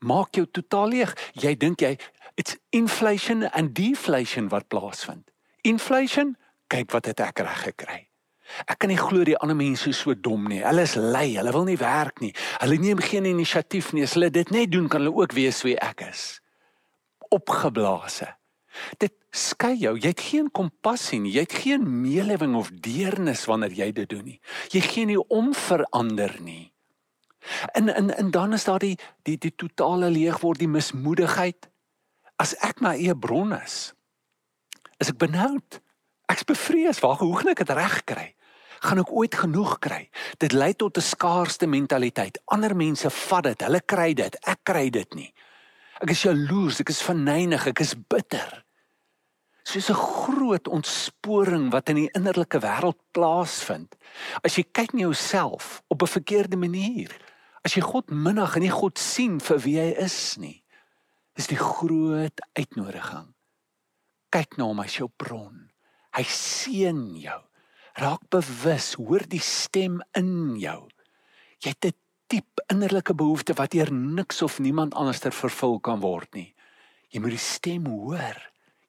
maak 0.00 0.34
jou 0.34 0.46
totaal 0.46 0.88
leeg. 0.88 1.14
Jy 1.32 1.54
dink 1.56 1.80
jy 1.80 1.96
it's 2.36 2.56
inflation 2.70 3.44
and 3.54 3.74
deflation 3.74 4.48
wat 4.48 4.68
plaasvind. 4.68 5.30
Inflation, 5.62 6.36
kyk 6.74 6.92
wat 6.94 7.12
het 7.12 7.22
ek 7.24 7.44
reg 7.46 7.62
gekry. 7.70 8.00
Ek 8.68 8.78
kan 8.82 8.90
nie 8.92 9.00
glo 9.00 9.24
die 9.24 9.36
ander 9.40 9.56
mense 9.56 9.88
is 9.90 10.02
so 10.04 10.14
dom 10.14 10.46
nie. 10.50 10.60
Hulle 10.62 10.84
is 10.84 10.94
lui, 11.00 11.34
hulle 11.38 11.52
wil 11.54 11.66
nie 11.66 11.80
werk 11.80 12.20
nie. 12.22 12.34
Hulle 12.60 12.78
neem 12.78 13.00
geen 13.02 13.26
inisiatief 13.30 13.92
nie. 13.96 14.04
As 14.04 14.14
hulle 14.18 14.30
dit 14.34 14.50
net 14.54 14.72
doen, 14.74 14.88
kan 14.92 15.02
hulle 15.02 15.14
ook 15.16 15.34
weet 15.36 15.62
wie 15.64 15.78
ek 15.80 16.04
is. 16.10 16.24
Opgeblaase. 17.34 18.28
Dit 19.00 19.14
skei 19.34 19.74
jou. 19.78 19.94
Jy 19.98 20.12
het 20.12 20.22
geen 20.28 20.50
kompassie 20.54 21.20
nie. 21.22 21.32
Jy 21.34 21.46
het 21.46 21.56
geen 21.64 21.86
meelewing 22.02 22.56
of 22.58 22.70
deernis 22.84 23.46
wanneer 23.50 23.74
jy 23.74 23.90
dit 23.96 24.10
doen 24.10 24.24
nie. 24.26 24.38
Jy 24.74 24.82
gee 24.86 25.08
nie 25.08 25.20
om 25.32 25.52
verander 25.56 26.36
nie. 26.44 26.74
En 27.76 27.90
en 27.92 28.10
en 28.14 28.30
dan 28.30 28.52
is 28.56 28.64
daar 28.64 28.82
die 28.82 28.96
die 29.22 29.38
die 29.38 29.52
totale 29.56 30.10
leeg 30.10 30.40
word, 30.40 30.58
die 30.58 30.70
mismoedigheid. 30.70 31.68
As 32.40 32.54
ek 32.64 32.80
my 32.82 32.94
eie 32.96 33.14
bron 33.14 33.52
is, 33.56 33.92
is 34.98 35.12
ek 35.12 35.20
benoud. 35.22 35.80
Ek's 36.34 36.48
bevrees, 36.48 36.98
waar 36.98 37.20
hoe 37.22 37.36
gaan 37.38 37.52
ek 37.52 37.62
dit 37.62 37.76
reg 37.78 38.00
kry? 38.10 38.26
Gaan 38.82 39.00
ek 39.04 39.12
ooit 39.14 39.36
genoeg 39.38 39.76
kry? 39.78 40.08
Dit 40.42 40.52
lei 40.52 40.72
tot 40.74 40.98
'n 40.98 41.10
skaarste 41.14 41.66
mentaliteit. 41.66 42.40
Ander 42.50 42.74
mense 42.74 43.10
vat 43.10 43.44
dit, 43.44 43.60
hulle 43.62 43.80
kry 43.80 44.14
dit, 44.14 44.34
ek 44.42 44.60
kry 44.64 44.90
dit 44.90 45.14
nie. 45.14 45.32
Ek 46.02 46.10
is 46.10 46.24
jaloers, 46.26 46.80
ek 46.80 46.90
is 46.90 47.02
verneig, 47.02 47.66
ek 47.66 47.80
is 47.80 47.94
bitter. 47.94 48.64
Soos 49.62 49.90
'n 49.90 49.94
groot 49.94 50.68
ontsporing 50.68 51.70
wat 51.70 51.88
in 51.88 51.96
die 51.96 52.10
innerlike 52.14 52.58
wêreld 52.58 52.98
plaasvind. 53.12 53.94
As 54.42 54.56
jy 54.56 54.64
kyk 54.72 54.92
na 54.92 55.00
jouself 55.00 55.82
op 55.88 56.02
'n 56.02 56.06
verkeerde 56.18 56.56
manier, 56.56 57.10
as 57.64 57.74
jy 57.74 57.80
God 57.80 58.10
minag 58.10 58.56
en 58.56 58.62
nie 58.62 58.70
God 58.70 58.98
sien 58.98 59.40
vir 59.40 59.58
wie 59.58 59.78
hy 59.78 59.94
is 60.02 60.36
nie, 60.36 60.64
is 61.36 61.46
die 61.46 61.56
groot 61.56 62.40
uitnodiging. 62.58 63.34
Kyk 64.30 64.58
na 64.58 64.64
hom 64.64 64.80
as 64.80 64.96
jou 64.96 65.08
bron. 65.16 65.73
Hy 66.14 66.24
seën 66.30 67.02
jou. 67.18 67.40
Raak 67.98 68.26
bewus, 68.30 68.94
hoor 68.98 69.22
die 69.30 69.42
stem 69.42 70.00
in 70.18 70.56
jou. 70.58 70.88
Jy 71.62 71.70
het 71.74 71.84
'n 71.86 71.98
diep 72.28 72.60
innerlike 72.72 73.14
behoefte 73.14 73.54
wat 73.54 73.70
deur 73.70 73.92
niks 73.92 74.42
of 74.42 74.58
niemand 74.58 74.94
anders 74.94 75.20
ter 75.20 75.32
vervul 75.32 75.80
kan 75.80 76.00
word 76.00 76.34
nie. 76.34 76.54
Jy 77.08 77.20
moet 77.20 77.30
die 77.30 77.38
stem 77.38 77.86
hoor. 77.86 78.38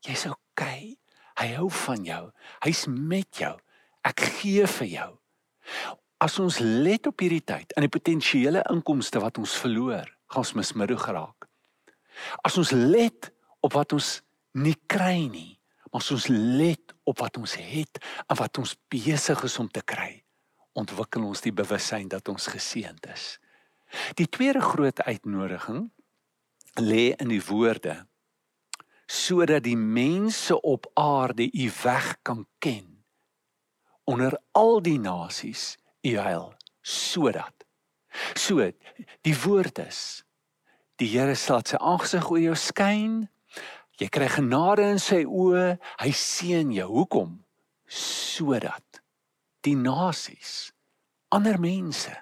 Jy's 0.02 0.26
okay. 0.26 0.98
Hy 1.36 1.48
hou 1.56 1.70
van 1.70 2.06
jou. 2.06 2.32
Hy's 2.64 2.86
met 2.88 3.38
jou. 3.38 3.54
Ek 4.04 4.20
gee 4.20 4.66
vir 4.68 4.88
jou. 4.88 5.12
As 6.22 6.40
ons 6.40 6.60
let 6.60 7.08
op 7.08 7.20
hierdie 7.20 7.44
tyd 7.44 7.74
en 7.76 7.82
die 7.82 7.92
potensiële 7.92 8.64
inkomste 8.72 9.20
wat 9.20 9.38
ons 9.38 9.58
verloor, 9.60 10.08
gaan 10.32 10.46
ons 10.46 10.54
mismoedig 10.54 11.02
geraak. 11.02 11.50
As 12.44 12.58
ons 12.58 12.72
let 12.72 13.32
op 13.62 13.74
wat 13.74 13.94
ons 13.94 14.22
nie 14.54 14.78
kry 14.88 15.28
nie, 15.28 15.55
as 15.96 16.12
ons 16.12 16.28
let 16.30 16.94
op 17.08 17.22
wat 17.24 17.38
ons 17.40 17.56
het 17.60 18.02
en 18.28 18.38
wat 18.40 18.60
ons 18.60 18.76
besig 18.92 19.44
is 19.48 19.60
om 19.62 19.70
te 19.72 19.84
kry, 19.86 20.24
ontwikkel 20.76 21.24
ons 21.24 21.44
die 21.46 21.56
bewussyn 21.56 22.10
dat 22.12 22.28
ons 22.32 22.50
geseënd 22.52 23.08
is. 23.14 23.36
Die 24.20 24.28
tweede 24.28 24.62
groot 24.64 25.00
uitnodiging 25.06 25.88
lê 26.82 27.14
in 27.16 27.32
die 27.32 27.44
woorde 27.48 28.04
sodat 29.06 29.64
die 29.64 29.78
mense 29.78 30.56
op 30.66 30.88
aarde 30.98 31.46
u 31.46 31.70
weg 31.84 32.16
kan 32.26 32.46
ken 32.60 33.06
onder 34.10 34.34
al 34.52 34.82
die 34.82 34.98
nasies 35.00 35.76
u 36.02 36.18
heil 36.18 36.50
sodat 36.82 37.66
so 38.34 38.66
die 39.22 39.38
woord 39.46 39.80
is 39.86 40.02
die 41.00 41.12
Here 41.12 41.36
sal 41.36 41.62
sy 41.68 41.78
aangesig 41.78 42.30
oor 42.32 42.42
jou 42.42 42.58
skyn 42.58 43.16
Jy 44.02 44.10
kry 44.12 44.28
genade 44.32 44.86
in 44.92 45.00
sy 45.00 45.24
oë. 45.24 45.76
Hy 46.02 46.12
seën 46.12 46.72
jou. 46.76 46.90
Hoekom? 46.92 47.38
Sodat 47.88 49.02
die 49.66 49.76
nasies, 49.78 50.72
ander 51.34 51.58
mense 51.62 52.14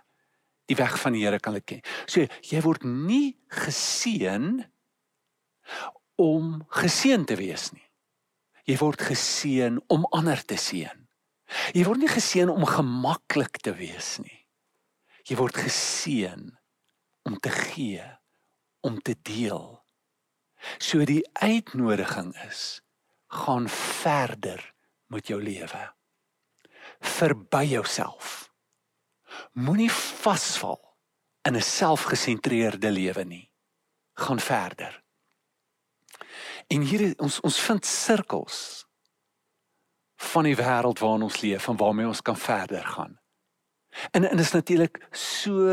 die 0.70 0.78
weg 0.80 0.96
van 1.02 1.16
die 1.16 1.24
Here 1.26 1.40
kan 1.44 1.60
ken. 1.66 1.82
So 2.08 2.24
jy 2.24 2.62
word 2.64 2.86
nie 2.88 3.36
geseën 3.52 4.64
om 6.22 6.62
geseën 6.72 7.26
te 7.28 7.38
wees 7.40 7.72
nie. 7.76 7.84
Jy 8.70 8.78
word 8.80 9.04
geseën 9.04 9.80
om 9.92 10.08
ander 10.16 10.40
te 10.48 10.56
seën. 10.60 11.00
Jy 11.76 11.84
word 11.86 12.00
nie 12.02 12.12
geseën 12.12 12.50
om 12.50 12.64
gemaklik 12.66 13.60
te 13.64 13.74
wees 13.76 14.16
nie. 14.24 14.40
Jy 15.28 15.38
word 15.40 15.60
geseën 15.60 16.48
om 17.28 17.36
te 17.40 17.52
gee, 17.52 18.04
om 18.84 19.00
te 19.00 19.16
deel. 19.20 19.83
So 20.78 21.06
die 21.06 21.24
uitnodiging 21.34 22.36
is 22.48 22.82
gaan 23.28 23.70
verder 23.70 24.74
met 25.06 25.28
jou 25.28 25.42
lewe. 25.44 25.94
Verby 27.00 27.66
jouself. 27.66 28.52
Moenie 29.52 29.92
vasval 29.92 30.98
in 31.42 31.56
'n 31.56 31.62
selfgesentreerde 31.62 32.92
lewe 32.92 33.24
nie. 33.24 33.52
Gaan 34.14 34.40
verder. 34.40 35.04
En 36.68 36.82
hier 36.82 37.14
ons 37.18 37.40
ons 37.40 37.60
vind 37.60 37.86
sirkels 37.86 38.86
van 40.16 40.44
die 40.44 40.56
wêreld 40.56 41.00
waarin 41.00 41.22
ons 41.28 41.42
leef 41.42 41.68
en 41.68 41.78
waarmee 41.78 42.08
ons 42.08 42.22
kan 42.22 42.38
verder 42.38 42.86
gaan. 42.86 43.20
En 44.12 44.30
en 44.30 44.40
is 44.40 44.52
natuurlik 44.52 45.08
so 45.12 45.68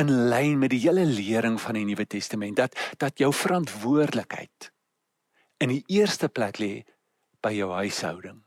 in 0.00 0.10
lyn 0.32 0.58
met 0.58 0.72
die 0.72 0.80
hele 0.82 1.04
lering 1.04 1.58
van 1.60 1.76
die 1.76 1.84
Nuwe 1.84 2.06
Testament 2.08 2.56
dat 2.56 2.76
dat 2.98 3.20
jou 3.20 3.32
verantwoordelikheid 3.34 4.70
in 5.60 5.74
die 5.74 5.82
eerste 5.92 6.30
plek 6.32 6.60
lê 6.62 6.72
by 7.44 7.52
jou 7.56 7.70
huishouding. 7.72 8.40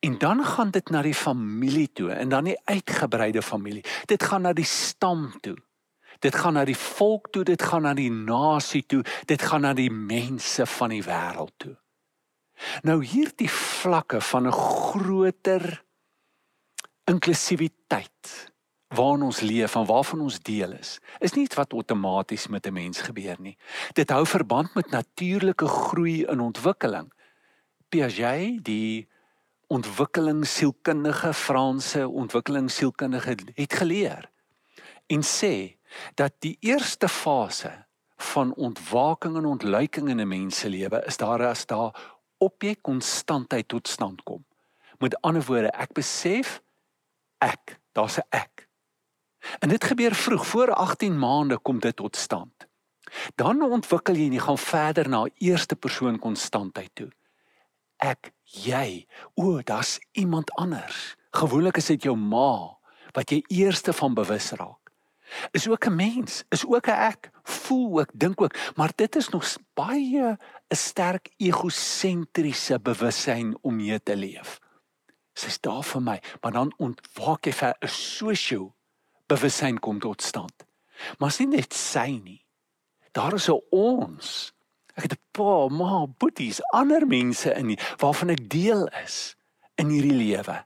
En 0.00 0.18
dan 0.18 0.44
gaan 0.44 0.70
dit 0.70 0.90
na 0.90 1.02
die 1.02 1.14
familie 1.14 1.88
toe 1.92 2.10
en 2.14 2.28
dan 2.32 2.48
die 2.48 2.58
uitgebreide 2.64 3.42
familie. 3.42 3.84
Dit 4.06 4.22
gaan 4.22 4.46
na 4.46 4.52
die 4.52 4.66
stam 4.66 5.30
toe. 5.40 5.56
Dit 6.18 6.34
gaan 6.34 6.56
na 6.58 6.64
die 6.66 6.76
volk 6.76 7.30
toe, 7.32 7.44
dit 7.44 7.62
gaan 7.62 7.84
na 7.86 7.92
die 7.94 8.10
nasie 8.10 8.82
toe, 8.86 9.04
dit 9.26 9.42
gaan 9.42 9.62
na 9.62 9.74
die 9.74 9.90
mense 9.90 10.66
van 10.66 10.94
die 10.94 11.02
wêreld 11.06 11.54
toe. 11.62 11.76
Nou 12.82 12.98
hierdie 13.04 13.50
vlakke 13.50 14.20
van 14.20 14.48
'n 14.48 14.52
groter 14.52 15.84
inklusiwiteit 17.06 18.50
waarin 18.88 19.22
ons 19.22 19.40
leef 19.40 19.74
en 19.76 19.86
waarvan 19.86 20.20
ons 20.20 20.40
deel 20.40 20.72
is, 20.72 20.98
is 21.20 21.32
nie 21.32 21.44
iets 21.44 21.56
wat 21.56 21.72
outomaties 21.72 22.46
met 22.48 22.66
'n 22.66 22.72
mens 22.72 23.00
gebeur 23.00 23.36
nie. 23.38 23.56
Dit 23.92 24.10
hou 24.10 24.26
verband 24.26 24.74
met 24.74 24.90
natuurlike 24.90 25.66
groei 25.66 26.24
en 26.24 26.40
ontwikkeling. 26.40 27.12
Piaget, 27.88 28.64
die 28.64 29.08
ontwikkelingssielkundige 29.66 31.34
Franse 31.34 32.08
ontwikkelingssielkundige 32.08 33.36
het 33.54 33.72
geleer 33.72 34.30
en 35.06 35.22
sê 35.22 35.76
dat 36.14 36.32
die 36.38 36.56
eerste 36.60 37.08
fase 37.08 37.84
van 38.16 38.54
ontwaking 38.54 39.36
en 39.36 39.44
ontluiking 39.44 40.08
in 40.08 40.20
'n 40.20 40.28
mens 40.28 40.58
se 40.58 40.68
lewe 40.68 41.02
is 41.06 41.16
daar 41.16 41.46
as 41.46 41.66
daar 41.66 42.16
objek 42.38 42.82
konstantheid 42.82 43.68
tot 43.68 43.88
stand 43.88 44.22
kom. 44.22 44.44
Met 44.98 45.20
ander 45.20 45.44
woorde, 45.44 45.70
ek 45.70 45.92
besef 45.92 46.62
ek, 47.38 47.80
daar's 47.92 48.18
'n 48.18 48.26
ek. 48.30 48.67
En 49.58 49.68
dit 49.68 49.84
gebeur 49.84 50.14
vroeg, 50.14 50.46
voor 50.46 50.74
18 50.74 51.18
maande 51.18 51.58
kom 51.58 51.78
dit 51.78 51.96
tot 51.96 52.16
stand. 52.16 52.66
Dan 53.34 53.62
ontwikkel 53.62 54.14
jy 54.14 54.26
en 54.26 54.36
jy 54.36 54.42
gaan 54.44 54.58
verder 54.58 55.08
na 55.08 55.22
eerste 55.38 55.76
persoon 55.76 56.18
konstantheid 56.18 56.90
toe. 56.94 57.08
Ek, 57.96 58.32
jy, 58.42 59.06
o, 59.34 59.62
daar's 59.62 59.98
iemand 60.12 60.52
anders. 60.54 61.14
Gewoonlik 61.30 61.80
is 61.80 61.86
dit 61.86 62.02
jou 62.02 62.16
ma 62.16 62.76
wat 63.16 63.30
jy 63.30 63.42
eerste 63.48 63.92
van 63.92 64.14
bewus 64.14 64.52
raak 64.52 64.88
is 65.50 65.68
ook 65.68 65.84
'n 65.86 65.94
mens, 65.94 66.44
is 66.48 66.66
ook 66.66 66.86
'n 66.86 66.90
ek, 67.10 67.30
voel 67.42 68.00
ook, 68.00 68.10
dink 68.14 68.40
ook, 68.40 68.54
maar 68.74 68.92
dit 68.94 69.16
is 69.16 69.28
nog 69.28 69.56
baie 69.74 70.36
'n 70.68 70.76
sterk 70.76 71.30
egosentriese 71.36 72.80
bewussyn 72.80 73.58
om 73.60 73.76
mee 73.76 74.02
te 74.02 74.16
leef. 74.16 74.58
Sy's 75.32 75.60
daar 75.60 75.82
vir 75.82 76.02
my, 76.02 76.22
maar 76.40 76.52
dan 76.52 76.74
ontwaak 76.76 77.44
jy 77.44 77.52
vir 77.52 77.76
'n 77.80 77.88
sosio 77.88 78.74
bewussyn 79.28 79.78
kom 79.78 80.00
tot 80.02 80.22
stand. 80.22 80.64
Maar 81.18 81.32
sien 81.34 81.52
net 81.54 81.74
sy 81.76 82.18
nie. 82.22 82.40
Daar 83.12 83.34
is 83.34 83.48
'n 83.48 83.60
ons. 83.70 84.52
Ek 84.96 85.02
het 85.02 85.12
'n 85.12 85.22
pa, 85.32 85.68
ma, 85.68 86.06
boeties, 86.06 86.62
ander 86.72 87.06
mense 87.06 87.54
in 87.54 87.66
nie, 87.66 87.78
waarvan 87.98 88.30
ek 88.30 88.48
deel 88.48 88.88
is 89.04 89.36
in 89.76 89.88
hierdie 89.88 90.16
lewe. 90.16 90.64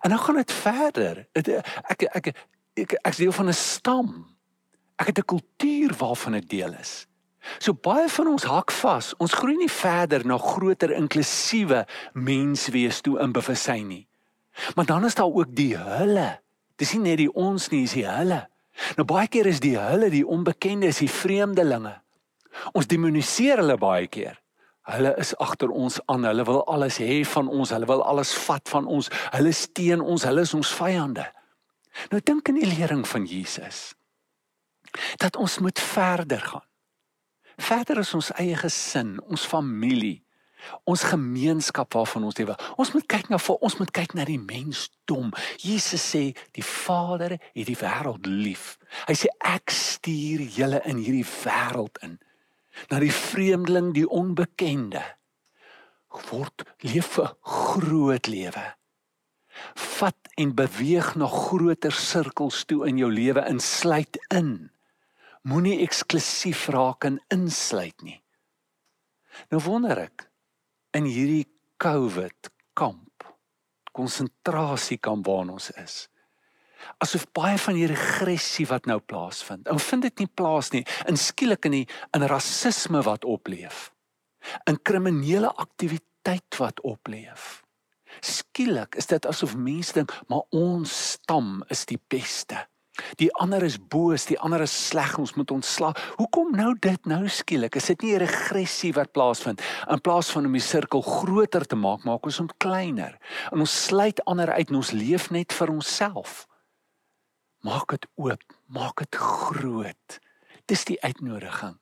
En 0.00 0.10
dan 0.10 0.18
gaan 0.18 0.34
dit 0.34 0.52
verder. 0.52 1.28
Ek 1.32 1.48
ek 1.48 2.02
ek 2.02 2.26
ek 2.74 2.92
ek's 2.92 3.16
deel 3.16 3.32
van 3.32 3.48
'n 3.48 3.52
stam. 3.52 4.36
Ek 4.96 5.06
het 5.06 5.18
'n 5.18 5.24
kultuur 5.24 5.94
waarvan 5.98 6.34
ek 6.34 6.48
deel 6.48 6.72
is. 6.74 7.06
So 7.58 7.72
baie 7.72 8.08
van 8.08 8.26
ons 8.26 8.44
hak 8.44 8.70
vas. 8.70 9.14
Ons 9.16 9.32
groei 9.32 9.56
nie 9.56 9.70
verder 9.70 10.26
na 10.26 10.38
groter 10.38 10.90
inklusiewe 10.90 11.86
menswees 12.12 13.00
toe 13.00 13.18
in 13.20 13.32
bewussyn 13.32 13.86
nie. 13.88 14.08
Maar 14.74 14.84
dan 14.84 15.04
is 15.04 15.14
daar 15.14 15.32
ook 15.32 15.54
die 15.54 15.76
hulle. 15.76 16.40
Dis 16.78 16.94
nie 16.94 17.10
net 17.10 17.18
die 17.22 17.30
ons 17.32 17.68
nie, 17.72 17.82
dis 17.86 17.96
die 17.98 18.06
hulle. 18.06 18.44
Nou 18.96 19.06
baie 19.08 19.26
keer 19.30 19.48
is 19.50 19.60
die 19.62 19.74
hulle 19.78 20.10
die 20.12 20.26
onbekendes, 20.26 21.00
die 21.02 21.10
vreemdelinge. 21.10 21.96
Ons 22.78 22.88
demoniseer 22.90 23.62
hulle 23.62 23.78
baie 23.80 24.06
keer. 24.10 24.38
Hulle 24.88 25.12
is 25.20 25.34
agter 25.42 25.72
ons 25.74 25.98
aan. 26.08 26.24
Hulle 26.24 26.46
wil 26.48 26.62
alles 26.70 27.00
hê 27.02 27.20
van 27.28 27.50
ons. 27.52 27.74
Hulle 27.74 27.88
wil 27.90 28.02
alles 28.06 28.32
vat 28.46 28.70
van 28.72 28.86
ons. 28.88 29.10
Hulle 29.34 29.52
steen 29.52 30.00
ons. 30.00 30.24
Hulle 30.24 30.46
is 30.46 30.54
ons 30.56 30.70
vyande. 30.78 31.26
Nou 32.12 32.22
dink 32.24 32.48
in 32.52 32.60
die 32.62 32.70
lering 32.70 33.04
van 33.08 33.26
Jesus 33.28 33.92
dat 35.20 35.36
ons 35.36 35.58
moet 35.60 35.76
verder 35.76 36.40
gaan. 36.40 36.64
Verder 37.60 37.98
is 38.00 38.14
ons 38.16 38.30
eie 38.40 38.56
gesin, 38.56 39.18
ons 39.28 39.44
familie, 39.44 40.22
ons 40.84 41.04
gemeenskap 41.10 41.94
waarvan 41.94 42.24
ons 42.28 42.38
lewe. 42.38 42.56
Ons 42.76 42.92
moet 42.94 43.06
kyk 43.06 43.28
na 43.30 43.38
ons 43.38 43.76
moet 43.78 43.92
kyk 43.94 44.14
na 44.14 44.24
die 44.28 44.40
mensdom. 44.40 45.32
Jesus 45.62 46.04
sê 46.14 46.22
die 46.56 46.64
Vader 46.64 47.38
het 47.38 47.66
die 47.68 47.78
wêreld 47.78 48.26
lief. 48.26 48.78
Hy 49.08 49.14
sê 49.18 49.30
ek 49.44 49.70
stuur 49.74 50.44
julle 50.56 50.82
in 50.88 51.02
hierdie 51.02 51.26
wêreld 51.26 52.00
in 52.02 52.18
na 52.92 53.00
die 53.02 53.10
vreemdeling, 53.10 53.90
die 53.96 54.06
onbekende. 54.06 55.02
Word 56.30 56.62
leef 56.86 57.18
'n 57.18 57.34
groot 57.42 58.26
lewe 58.26 58.78
vat 59.74 60.30
en 60.34 60.54
beweeg 60.54 61.14
na 61.14 61.26
groter 61.26 61.92
sirkels 61.92 62.64
toe 62.64 62.86
in 62.88 62.98
jou 63.00 63.10
lewe 63.12 63.44
insluit 63.50 64.18
in. 64.34 64.70
Moenie 65.42 65.80
eksklusief 65.84 66.66
raak 66.74 67.04
en 67.08 67.20
insluit 67.34 68.02
nie. 68.02 68.20
Nou 69.50 69.62
wonder 69.62 69.98
ek 70.08 70.27
in 70.96 71.08
hierdie 71.08 71.46
COVID 71.82 72.50
kamp, 72.78 73.26
konsentrasiekamp 73.92 75.26
waar 75.26 75.52
ons 75.56 75.70
is. 75.70 76.08
Asof 77.02 77.26
baie 77.34 77.58
van 77.58 77.74
hierdie 77.74 77.96
regressie 77.96 78.66
wat 78.70 78.86
nou 78.86 78.98
plaasvind, 79.02 79.68
en 79.68 79.82
vind 79.82 80.06
dit 80.06 80.24
nie 80.24 80.30
plaas 80.40 80.70
nie, 80.74 80.84
in 81.10 81.18
skielik 81.18 81.66
in 81.66 81.80
die 81.80 81.86
in 82.16 82.26
rasisme 82.30 83.02
wat 83.06 83.26
opleef. 83.26 83.88
In 84.70 84.78
kriminele 84.82 85.50
aktiwiteit 85.58 86.60
wat 86.62 86.80
opleef 86.86 87.58
Skielik 88.20 88.94
is 88.94 89.06
dit 89.06 89.26
asof 89.26 89.56
mense 89.56 89.94
dink, 89.94 90.12
maar 90.28 90.46
ons 90.54 90.94
stam 91.14 91.62
is 91.72 91.84
die 91.88 92.00
beste. 92.10 92.66
Die 93.20 93.30
ander 93.40 93.62
is 93.62 93.78
boos, 93.78 94.26
die 94.28 94.38
ander 94.38 94.62
is 94.64 94.74
sleg, 94.88 95.16
ons 95.18 95.34
moet 95.38 95.50
ontslaa. 95.50 95.94
Hoekom 96.18 96.52
nou 96.56 96.74
dit 96.80 97.06
nou 97.06 97.28
skielik? 97.28 97.76
Is 97.76 97.86
dit 97.86 98.02
nie 98.02 98.14
'n 98.14 98.24
regressie 98.24 98.92
wat 98.92 99.12
plaasvind? 99.12 99.62
In 99.88 100.00
plaas 100.00 100.30
van 100.30 100.46
om 100.46 100.52
die 100.52 100.60
sirkel 100.60 101.02
groter 101.02 101.66
te 101.66 101.76
maak, 101.76 102.04
maak 102.04 102.24
ons 102.24 102.38
hom 102.38 102.50
kleiner. 102.58 103.18
En 103.52 103.60
ons 103.60 103.84
sluit 103.84 104.24
ander 104.24 104.52
uit 104.52 104.68
en 104.68 104.76
ons 104.76 104.92
leef 104.92 105.30
net 105.30 105.52
vir 105.52 105.68
onsself. 105.68 106.46
Maak 107.60 107.90
dit 107.90 108.06
oop, 108.16 108.42
maak 108.66 108.98
dit 108.98 109.16
groot. 109.16 110.20
Dis 110.66 110.84
die 110.84 111.00
uitnodiging. 111.02 111.78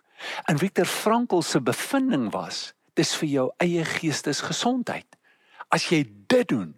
En 0.48 0.58
Viktor 0.58 0.86
Frankl 0.86 1.42
se 1.42 1.60
bevinding 1.60 2.30
was, 2.32 2.72
dis 2.94 3.14
vir 3.20 3.28
jou 3.28 3.50
eie 3.62 3.84
geestesgesondheid. 3.84 5.06
As 5.68 5.88
jy 5.90 6.04
dit 6.28 6.48
doen, 6.48 6.74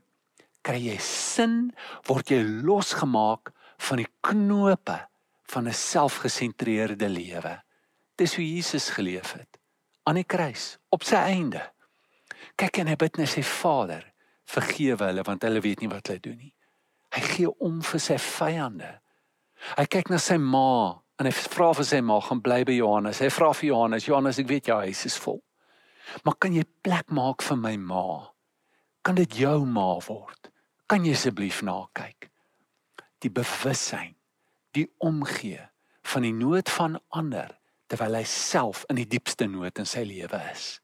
kry 0.66 0.80
jy 0.90 0.96
sin, 0.98 1.70
word 2.08 2.32
jy 2.32 2.42
losgemaak 2.42 3.52
van 3.78 4.02
die 4.02 4.10
knope 4.20 4.98
van 5.52 5.68
'n 5.68 5.74
selfgesentreerde 5.74 7.08
lewe. 7.08 7.62
Dis 8.16 8.34
hoe 8.34 8.54
Jesus 8.54 8.90
geleef 8.90 9.32
het 9.32 9.58
aan 10.04 10.14
die 10.14 10.24
kruis 10.24 10.78
op 10.88 11.02
sy 11.02 11.16
einde. 11.16 11.72
Kyk 12.56 12.78
en 12.78 12.86
hy 12.86 12.96
bid 12.96 13.16
net 13.16 13.28
sy 13.28 13.42
Vader, 13.42 14.12
vergewe 14.46 15.04
hulle 15.04 15.22
want 15.22 15.42
hulle 15.42 15.60
weet 15.60 15.80
nie 15.80 15.88
wat 15.88 16.06
hulle 16.06 16.20
doen 16.20 16.36
nie. 16.36 16.54
Hy 17.12 17.20
gee 17.20 17.58
om 17.60 17.82
vir 17.82 18.00
sy 18.00 18.18
vyande. 18.18 19.00
Hy 19.76 19.84
kyk 19.84 20.10
na 20.10 20.18
sy 20.18 20.36
ma 20.36 21.02
en 21.18 21.26
hy 21.26 21.32
vra 21.32 21.72
vir 21.72 21.84
sy 21.84 22.00
ma 22.00 22.20
gaan 22.20 22.40
bly 22.40 22.64
by 22.64 22.72
Johannes. 22.72 23.18
Hy 23.18 23.28
vra 23.28 23.52
vir 23.52 23.68
Johannes, 23.68 24.06
Johannes, 24.06 24.38
ek 24.38 24.48
weet 24.48 24.66
jou 24.66 24.80
huis 24.80 25.04
is 25.04 25.18
vol. 25.18 25.42
Maar 26.24 26.34
kan 26.34 26.54
jy 26.54 26.64
plek 26.82 27.10
maak 27.10 27.42
vir 27.42 27.56
my 27.56 27.76
ma? 27.76 28.32
kan 29.08 29.16
dit 29.16 29.38
jou 29.40 29.64
ma 29.64 29.94
word. 30.04 30.50
Kan 30.84 31.06
jy 31.06 31.14
asseblief 31.16 31.62
na 31.64 31.78
kyk? 31.96 32.27
Die 33.24 33.30
bewussyn, 33.30 34.14
die 34.76 34.86
omgee 35.02 35.64
van 36.08 36.24
die 36.24 36.34
nood 36.34 36.70
van 36.70 36.98
ander 37.08 37.56
terwyl 37.88 38.18
hy 38.20 38.24
self 38.28 38.84
in 38.92 39.00
die 39.00 39.08
diepste 39.08 39.48
nood 39.48 39.80
in 39.80 39.88
sy 39.88 40.04
lewe 40.06 40.40
is. 40.52 40.78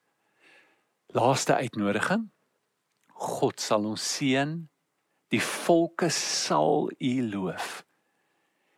Laaste 1.15 1.57
uitnodiging. 1.61 2.29
God 3.15 3.61
sal 3.63 3.85
ons 3.87 4.05
seën. 4.17 4.57
Die 5.33 5.43
volke 5.43 6.11
sal 6.13 6.89
U 6.91 7.15
loof. 7.31 7.83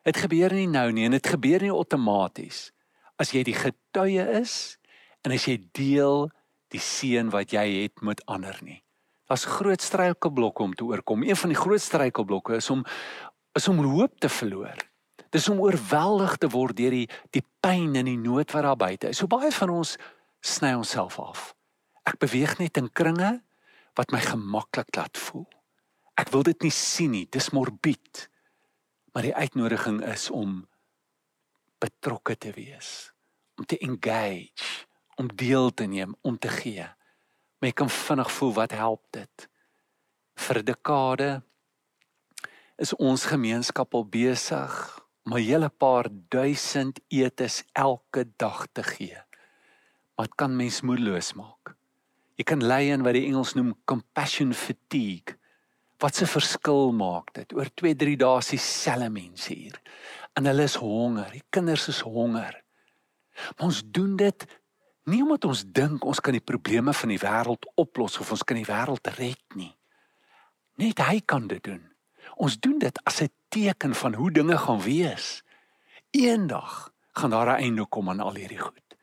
Dit 0.06 0.20
gebeur 0.22 0.54
nie 0.54 0.68
nou 0.70 0.88
nie 0.94 1.06
en 1.08 1.16
dit 1.16 1.28
gebeur 1.32 1.64
nie 1.64 1.72
outomaties. 1.74 2.70
As 3.18 3.32
jy 3.34 3.42
die 3.46 3.56
getuie 3.56 4.26
is 4.38 4.76
en 5.24 5.34
as 5.34 5.46
jy 5.48 5.56
deel 5.74 6.28
die 6.74 6.82
seën 6.82 7.30
wat 7.34 7.54
jy 7.54 7.64
het 7.82 8.02
met 8.04 8.22
ander 8.30 8.58
nie. 8.62 8.82
Daar's 9.26 9.46
groot 9.50 9.82
struikelblokke 9.82 10.62
om 10.62 10.74
te 10.74 10.86
oorkom. 10.86 11.24
Een 11.26 11.38
van 11.38 11.50
die 11.50 11.58
groot 11.58 11.82
struikelblokke 11.82 12.60
is 12.60 12.70
om 12.70 12.84
is 13.56 13.68
om 13.68 13.80
hoop 13.80 14.20
te 14.20 14.28
verloor. 14.28 14.76
Dis 15.32 15.48
om 15.48 15.60
oorweldig 15.64 16.36
te 16.40 16.48
word 16.52 16.76
deur 16.78 16.94
die 16.94 17.08
die 17.34 17.44
pyn 17.64 17.96
en 17.98 18.08
die 18.08 18.20
nood 18.20 18.52
wat 18.54 18.66
daar 18.66 18.78
buite 18.78 19.10
is. 19.10 19.20
So 19.20 19.30
baie 19.30 19.50
van 19.52 19.72
ons 19.72 19.96
sny 20.44 20.74
onsself 20.76 21.18
af. 21.20 21.50
Ek 22.06 22.20
beweeg 22.22 22.58
net 22.60 22.78
in 22.78 22.92
kringe 22.92 23.40
wat 23.96 24.12
my 24.12 24.20
gemaklik 24.22 24.92
laat 24.96 25.18
voel. 25.18 25.46
Ek 26.16 26.30
wil 26.32 26.44
dit 26.46 26.68
nie 26.68 26.72
sien 26.72 27.12
nie. 27.12 27.26
Dis 27.32 27.50
morbied. 27.56 28.26
Maar 29.12 29.26
die 29.26 29.36
uitnodiging 29.36 30.02
is 30.04 30.28
om 30.30 30.62
betrokke 31.80 32.36
te 32.36 32.52
wees, 32.56 33.12
om 33.56 33.64
te 33.68 33.78
engage, 33.84 34.86
om 35.16 35.28
deel 35.32 35.70
te 35.72 35.86
neem, 35.88 36.14
om 36.20 36.38
te 36.38 36.52
gee. 36.52 36.84
Maar 37.56 37.72
ek 37.72 37.78
kan 37.80 37.92
vinnig 37.92 38.30
voel 38.32 38.52
wat 38.56 38.76
help 38.76 39.02
dit. 39.16 39.48
Vir 40.46 40.60
dekade 40.64 41.30
is 42.76 42.92
ons 43.00 43.24
gemeenskap 43.30 43.94
al 43.94 44.04
besig 44.04 44.72
om 45.24 45.34
'n 45.34 45.42
hele 45.42 45.68
paar 45.68 46.06
duisend 46.28 47.00
etes 47.08 47.64
elke 47.72 48.24
dag 48.36 48.66
te 48.72 48.82
gee. 48.82 49.18
Wat 50.16 50.34
kan 50.34 50.56
mens 50.56 50.80
moedeloos 50.80 51.34
maak? 51.34 51.74
Jy 52.36 52.44
kan 52.44 52.64
lei 52.64 52.92
in 52.92 53.02
wat 53.02 53.12
die 53.12 53.26
Engels 53.26 53.54
noem 53.54 53.74
compassion 53.84 54.52
fatigue. 54.52 55.36
Wat 55.98 56.20
'n 56.20 56.26
verskil 56.26 56.92
maak 56.92 57.32
dit? 57.34 57.52
Oor 57.52 57.68
2-3 57.74 58.16
dae 58.16 58.38
is 58.38 58.48
dieselfde 58.48 59.10
mense 59.10 59.54
hier. 59.54 59.80
En 60.34 60.44
hulle 60.44 60.62
is 60.62 60.74
honger. 60.74 61.30
Die 61.32 61.44
kinders 61.50 61.88
is 61.88 62.00
honger. 62.00 62.62
Maar 63.56 63.66
ons 63.66 63.82
doen 63.84 64.16
dit 64.16 64.46
Nie 65.06 65.22
omdat 65.22 65.44
ons 65.46 65.62
dink 65.70 66.04
ons 66.04 66.20
kan 66.20 66.34
die 66.34 66.42
probleme 66.42 66.90
van 66.92 67.12
die 67.12 67.20
wêreld 67.22 67.68
oplos 67.78 68.18
of 68.18 68.32
ons 68.34 68.42
kan 68.42 68.58
die 68.58 68.66
wêreld 68.66 69.06
red 69.14 69.54
nie. 69.54 69.70
Net 70.82 70.98
hy 71.06 71.20
kan 71.22 71.46
dit 71.46 71.62
doen. 71.62 71.84
Ons 72.37 72.59
doen 72.61 72.79
dit 72.79 72.96
as 73.05 73.22
'n 73.22 73.33
teken 73.49 73.94
van 73.94 74.14
hoe 74.14 74.31
dinge 74.31 74.59
gaan 74.59 74.81
wees. 74.81 75.42
Eendag 76.11 76.92
gaan 77.12 77.31
daar 77.31 77.49
'n 77.57 77.62
einde 77.62 77.87
kom 77.87 78.11
aan 78.11 78.20
al 78.20 78.35
hierdie 78.35 78.61
goed. 78.61 78.96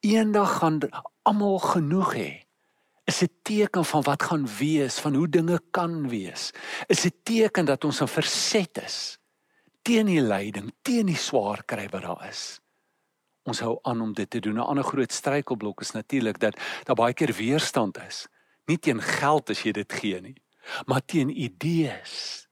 Eendag 0.00 0.58
gaan 0.58 0.78
almal 1.22 1.58
genoeg 1.58 2.14
hê. 2.14 2.32
Is 3.04 3.22
'n 3.22 3.32
teken 3.42 3.84
van 3.84 4.02
wat 4.02 4.22
gaan 4.22 4.46
wees, 4.58 4.98
van 4.98 5.14
hoe 5.14 5.28
dinge 5.28 5.60
kan 5.70 6.08
wees. 6.08 6.52
Is 6.86 7.04
'n 7.04 7.14
teken 7.22 7.64
dat 7.64 7.84
ons 7.84 8.00
in 8.00 8.08
verset 8.08 8.82
is 8.82 9.18
teen 9.82 10.06
die 10.06 10.22
lyding, 10.22 10.70
teen 10.86 11.08
die 11.10 11.18
swaar 11.18 11.62
kry 11.66 11.88
wat 11.90 12.06
daar 12.06 12.28
is. 12.28 12.60
Ons 13.48 13.62
hou 13.64 13.78
aan 13.88 14.00
om 14.04 14.12
dit 14.14 14.30
te 14.30 14.40
doen. 14.40 14.54
'n 14.54 14.68
Ander 14.70 14.84
groot 14.84 15.12
struikelblok 15.12 15.80
is 15.80 15.90
natuurlik 15.90 16.38
dat 16.38 16.56
daar 16.84 16.96
baie 16.96 17.14
keer 17.14 17.32
weerstand 17.32 17.98
is. 17.98 18.26
Nie 18.66 18.78
teen 18.78 19.02
geld 19.02 19.50
as 19.50 19.62
jy 19.62 19.72
dit 19.72 19.92
gee 19.92 20.20
nie, 20.20 20.36
maar 20.86 21.04
teen 21.04 21.30
idees, 21.30 22.48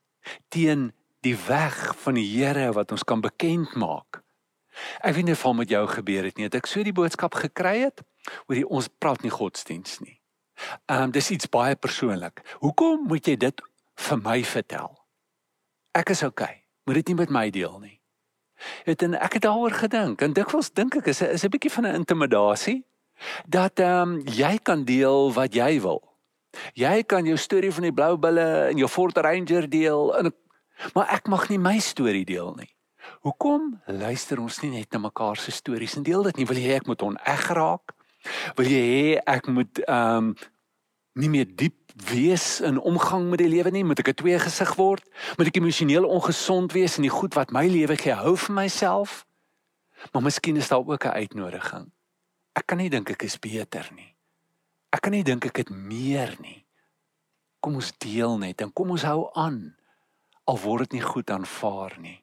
teen 0.49 0.91
die 1.21 1.35
weg 1.47 1.95
van 2.01 2.17
die 2.17 2.25
Here 2.25 2.71
wat 2.73 2.91
ons 2.91 3.03
kan 3.03 3.21
bekend 3.21 3.75
maak. 3.75 4.21
Ek 5.03 5.15
weet 5.15 5.27
nie 5.27 5.35
of 5.35 5.45
met 5.55 5.69
jou 5.69 5.83
gebeur 5.87 6.23
het 6.23 6.37
nie. 6.37 6.47
Het 6.47 6.61
ek 6.61 6.69
so 6.69 6.83
die 6.83 6.95
boodskap 6.95 7.35
gekry 7.37 7.81
het 7.85 8.01
oor 8.47 8.57
die 8.57 8.67
ons 8.67 8.89
praat 9.01 9.23
nie 9.25 9.33
godsdiens 9.33 9.99
nie. 10.01 10.17
Ehm 10.85 11.09
um, 11.09 11.11
dis 11.11 11.31
iets 11.31 11.49
baie 11.49 11.75
persoonlik. 11.75 12.41
Hoekom 12.61 13.07
moet 13.09 13.27
jy 13.27 13.35
dit 13.37 13.63
vir 14.07 14.21
my 14.21 14.43
vertel? 14.43 14.93
Ek 15.97 16.13
is 16.13 16.23
okay. 16.23 16.63
Moet 16.85 17.01
dit 17.01 17.11
nie 17.11 17.19
met 17.23 17.33
my 17.33 17.49
deel 17.49 17.79
nie. 17.79 17.97
Het 18.85 19.01
en 19.01 19.17
ek 19.17 19.39
het 19.39 19.45
daaroor 19.47 19.73
gedink 19.73 20.21
en 20.21 20.33
dikwels 20.37 20.71
dink 20.73 20.95
ek 21.01 21.09
is 21.13 21.21
is 21.21 21.43
'n 21.43 21.49
bietjie 21.49 21.73
van 21.73 21.85
'n 21.87 21.95
intimidasie 21.95 22.85
dat 23.45 23.79
ehm 23.79 24.01
um, 24.01 24.21
jy 24.25 24.57
kan 24.57 24.85
deel 24.85 25.33
wat 25.33 25.53
jy 25.53 25.81
wil. 25.81 26.10
Jy 26.73 27.03
kan 27.03 27.25
jou 27.25 27.37
storie 27.37 27.71
van 27.71 27.83
die 27.87 27.95
blou 27.95 28.17
bulle 28.17 28.47
en 28.69 28.77
jou 28.77 28.89
Ford 28.91 29.17
Ranger 29.17 29.69
deel 29.69 30.15
en 30.17 30.31
maar 30.93 31.11
ek 31.13 31.27
mag 31.29 31.49
nie 31.49 31.59
my 31.61 31.77
storie 31.79 32.25
deel 32.25 32.55
nie. 32.57 32.69
Hoekom 33.21 33.75
luister 33.85 34.39
ons 34.41 34.61
nie 34.63 34.71
net 34.71 34.93
na 34.93 35.01
mekaar 35.03 35.37
se 35.37 35.51
stories 35.53 35.95
en 35.99 36.05
deel 36.05 36.23
dit 36.29 36.41
nie? 36.41 36.47
Wil 36.49 36.61
jy 36.61 36.77
ek 36.79 36.87
moet 36.89 37.03
oneg 37.05 37.43
raak? 37.53 37.93
Wil 38.57 38.69
jy 38.69 38.81
hê 38.81 39.05
ek 39.19 39.51
moet 39.51 39.83
ehm 39.85 40.31
um, 40.31 40.33
nie 41.19 41.27
meer 41.27 41.43
diep 41.43 41.91
wees 42.07 42.61
in 42.63 42.77
omgang 42.79 43.25
met 43.29 43.41
die 43.41 43.49
lewe 43.51 43.71
nie? 43.71 43.83
Moet 43.83 43.99
ek 43.99 44.09
'n 44.09 44.21
twee 44.23 44.39
gesig 44.39 44.75
word? 44.79 45.03
Moet 45.37 45.47
ek 45.47 45.59
emosioneel 45.59 46.07
ongesond 46.07 46.71
wees 46.71 46.95
in 46.97 47.03
die 47.03 47.13
goed 47.13 47.35
wat 47.35 47.51
my 47.51 47.67
lewe 47.67 47.97
gee? 47.97 48.15
Hou 48.15 48.37
vir 48.37 48.55
myself. 48.55 49.25
Maar 50.13 50.23
miskien 50.23 50.55
is 50.57 50.67
daar 50.67 50.87
ook 50.87 51.05
'n 51.05 51.17
uitnodiging. 51.21 51.91
Ek 52.53 52.65
kan 52.65 52.77
nie 52.77 52.89
dink 52.89 53.09
ek 53.09 53.23
is 53.23 53.39
beter 53.39 53.89
nie. 53.95 54.10
Ek 54.91 55.01
kan 55.01 55.15
nie 55.15 55.23
dink 55.23 55.45
ek 55.47 55.63
het 55.63 55.69
meer 55.71 56.35
nie. 56.43 56.65
Kom 57.63 57.77
ons 57.79 57.93
deel 58.01 58.37
net 58.41 58.61
en 58.61 58.73
kom 58.75 58.91
ons 58.91 59.05
hou 59.07 59.29
aan. 59.39 59.71
Al 60.49 60.59
word 60.59 60.89
dit 60.89 60.99
nie 60.99 61.05
goed 61.05 61.29
aanvaar 61.31 61.95
nie. 62.01 62.19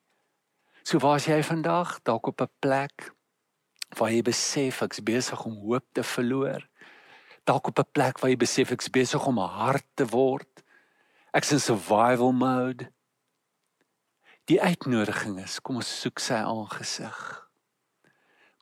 So 0.85 1.00
waar 1.00 1.16
is 1.16 1.28
jy 1.28 1.40
vandag? 1.44 1.98
Dalk 2.04 2.26
op 2.26 2.40
'n 2.42 2.50
plek 2.61 3.12
waar 3.96 4.11
jy 4.11 4.22
besef 4.22 4.83
ek's 4.83 5.00
besig 5.00 5.44
om 5.44 5.54
hoop 5.64 5.85
te 5.92 6.02
verloor. 6.02 6.68
Dalk 7.44 7.68
op 7.68 7.78
'n 7.78 7.92
plek 7.92 8.20
waar 8.20 8.31
jy 8.31 8.37
besef 8.37 8.70
ek's 8.70 8.90
besig 8.90 9.26
om 9.26 9.38
'n 9.38 9.48
hart 9.48 9.87
te 9.94 10.07
word. 10.07 10.62
Ek's 11.33 11.52
in 11.52 11.61
survival 11.61 12.33
mode. 12.33 12.92
Die 14.44 14.61
uitnodiging 14.61 15.40
is, 15.40 15.61
kom 15.61 15.76
ons 15.76 16.00
soek 16.00 16.18
sy 16.18 16.35
aangesig. 16.35 17.48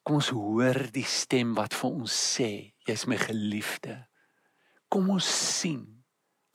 Kom 0.03 0.15
ons 0.15 0.29
hoor 0.29 0.91
die 0.93 1.05
stem 1.05 1.55
wat 1.55 1.75
vir 1.75 1.91
ons 1.91 2.37
sê, 2.37 2.73
jy's 2.87 3.07
my 3.07 3.19
geliefde. 3.19 3.99
Kom 4.89 5.11
ons 5.11 5.27
sien 5.27 5.85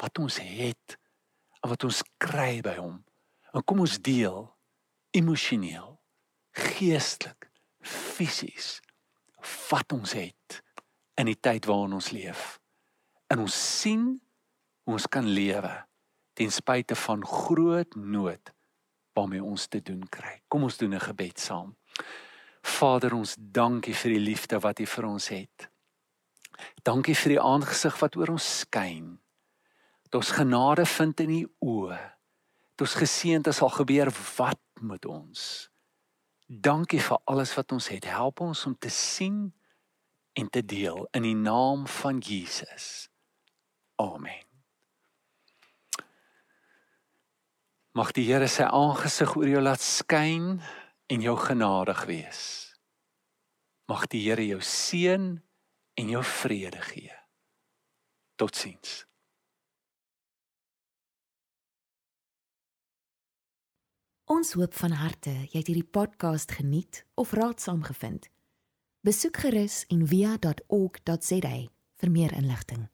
wat 0.01 0.17
ons 0.19 0.39
het 0.41 0.97
en 1.61 1.69
wat 1.69 1.83
ons 1.83 2.01
kry 2.21 2.61
by 2.65 2.77
hom. 2.79 3.01
En 3.53 3.63
kom 3.67 3.83
ons 3.83 3.99
deel 3.99 4.47
emosioneel, 5.11 5.97
geestelik, 6.55 7.49
fisies 7.83 8.79
wat 9.71 9.91
ons 9.95 10.13
het 10.15 10.61
in 11.19 11.27
die 11.27 11.39
tyd 11.39 11.67
waarin 11.67 11.97
ons 11.97 12.11
leef. 12.15 12.59
En 13.31 13.43
ons 13.43 13.55
sien 13.81 14.05
hoe 14.85 14.95
ons 14.95 15.07
kan 15.11 15.27
lewe 15.27 15.71
ten 16.37 16.51
spyte 16.53 16.95
van 16.95 17.25
groot 17.27 17.95
nood 17.95 18.53
waarmee 19.17 19.43
ons 19.43 19.67
te 19.67 19.81
doen 19.83 20.03
kry. 20.09 20.39
Kom 20.47 20.63
ons 20.63 20.77
doen 20.77 20.95
'n 20.95 20.99
gebed 20.99 21.39
saam. 21.39 21.75
Vader, 22.61 23.13
ons 23.13 23.35
dankie 23.37 23.93
vir 23.93 24.11
die 24.11 24.25
liefde 24.31 24.59
wat 24.59 24.79
U 24.79 24.85
vir 24.85 25.05
ons 25.05 25.27
het. 25.27 25.70
Dankie 26.83 27.15
vir 27.15 27.35
die 27.35 27.41
aangesig 27.41 27.97
wat 28.01 28.15
oor 28.19 28.33
ons 28.35 28.47
skyn. 28.63 29.15
Dat 30.07 30.21
ons 30.21 30.33
genade 30.35 30.85
vind 30.85 31.23
in 31.25 31.33
U 31.35 31.41
oë. 31.73 31.99
Dat 32.75 32.87
ons 32.87 32.99
geseënd 33.03 33.47
is 33.47 33.61
al 33.61 33.73
gebeur 33.75 34.11
wat 34.37 34.61
met 34.81 35.05
ons. 35.05 35.69
Dankie 36.47 36.99
vir 36.99 37.19
alles 37.25 37.53
wat 37.55 37.71
ons 37.71 37.87
het. 37.93 38.05
Help 38.05 38.41
ons 38.43 38.65
om 38.65 38.75
te 38.75 38.89
sien 38.89 39.51
en 40.33 40.49
te 40.49 40.65
deel 40.65 41.05
in 41.15 41.23
die 41.23 41.35
naam 41.35 41.87
van 41.87 42.19
Jesus. 42.19 43.07
Amen. 43.95 44.43
Mag 47.91 48.13
die 48.15 48.23
Here 48.23 48.47
sy 48.47 48.63
aangesig 48.63 49.33
oor 49.35 49.49
jou 49.51 49.61
laat 49.61 49.83
skyn 49.83 50.61
en 51.11 51.23
jou 51.23 51.35
genadig 51.35 52.05
wees. 52.07 52.41
Mag 53.91 54.05
die 54.11 54.21
Here 54.23 54.45
jou 54.47 54.61
seën 54.63 55.33
en 55.93 56.09
jou 56.09 56.23
vrede 56.23 56.81
gee. 56.81 57.15
Totsiens. 58.35 59.05
Ons 64.31 64.53
hoop 64.53 64.73
van 64.79 64.93
harte 64.95 65.33
jy 65.51 65.59
het 65.59 65.67
hierdie 65.67 65.89
podcast 65.97 66.51
geniet 66.55 67.03
of 67.19 67.33
raadsaam 67.35 67.83
gevind. 67.83 68.29
Besoek 69.03 69.41
gerus 69.43 69.83
en 69.91 70.05
via.ok.za 70.07 71.55
vir 72.01 72.11
meer 72.11 72.33
inligting. 72.37 72.87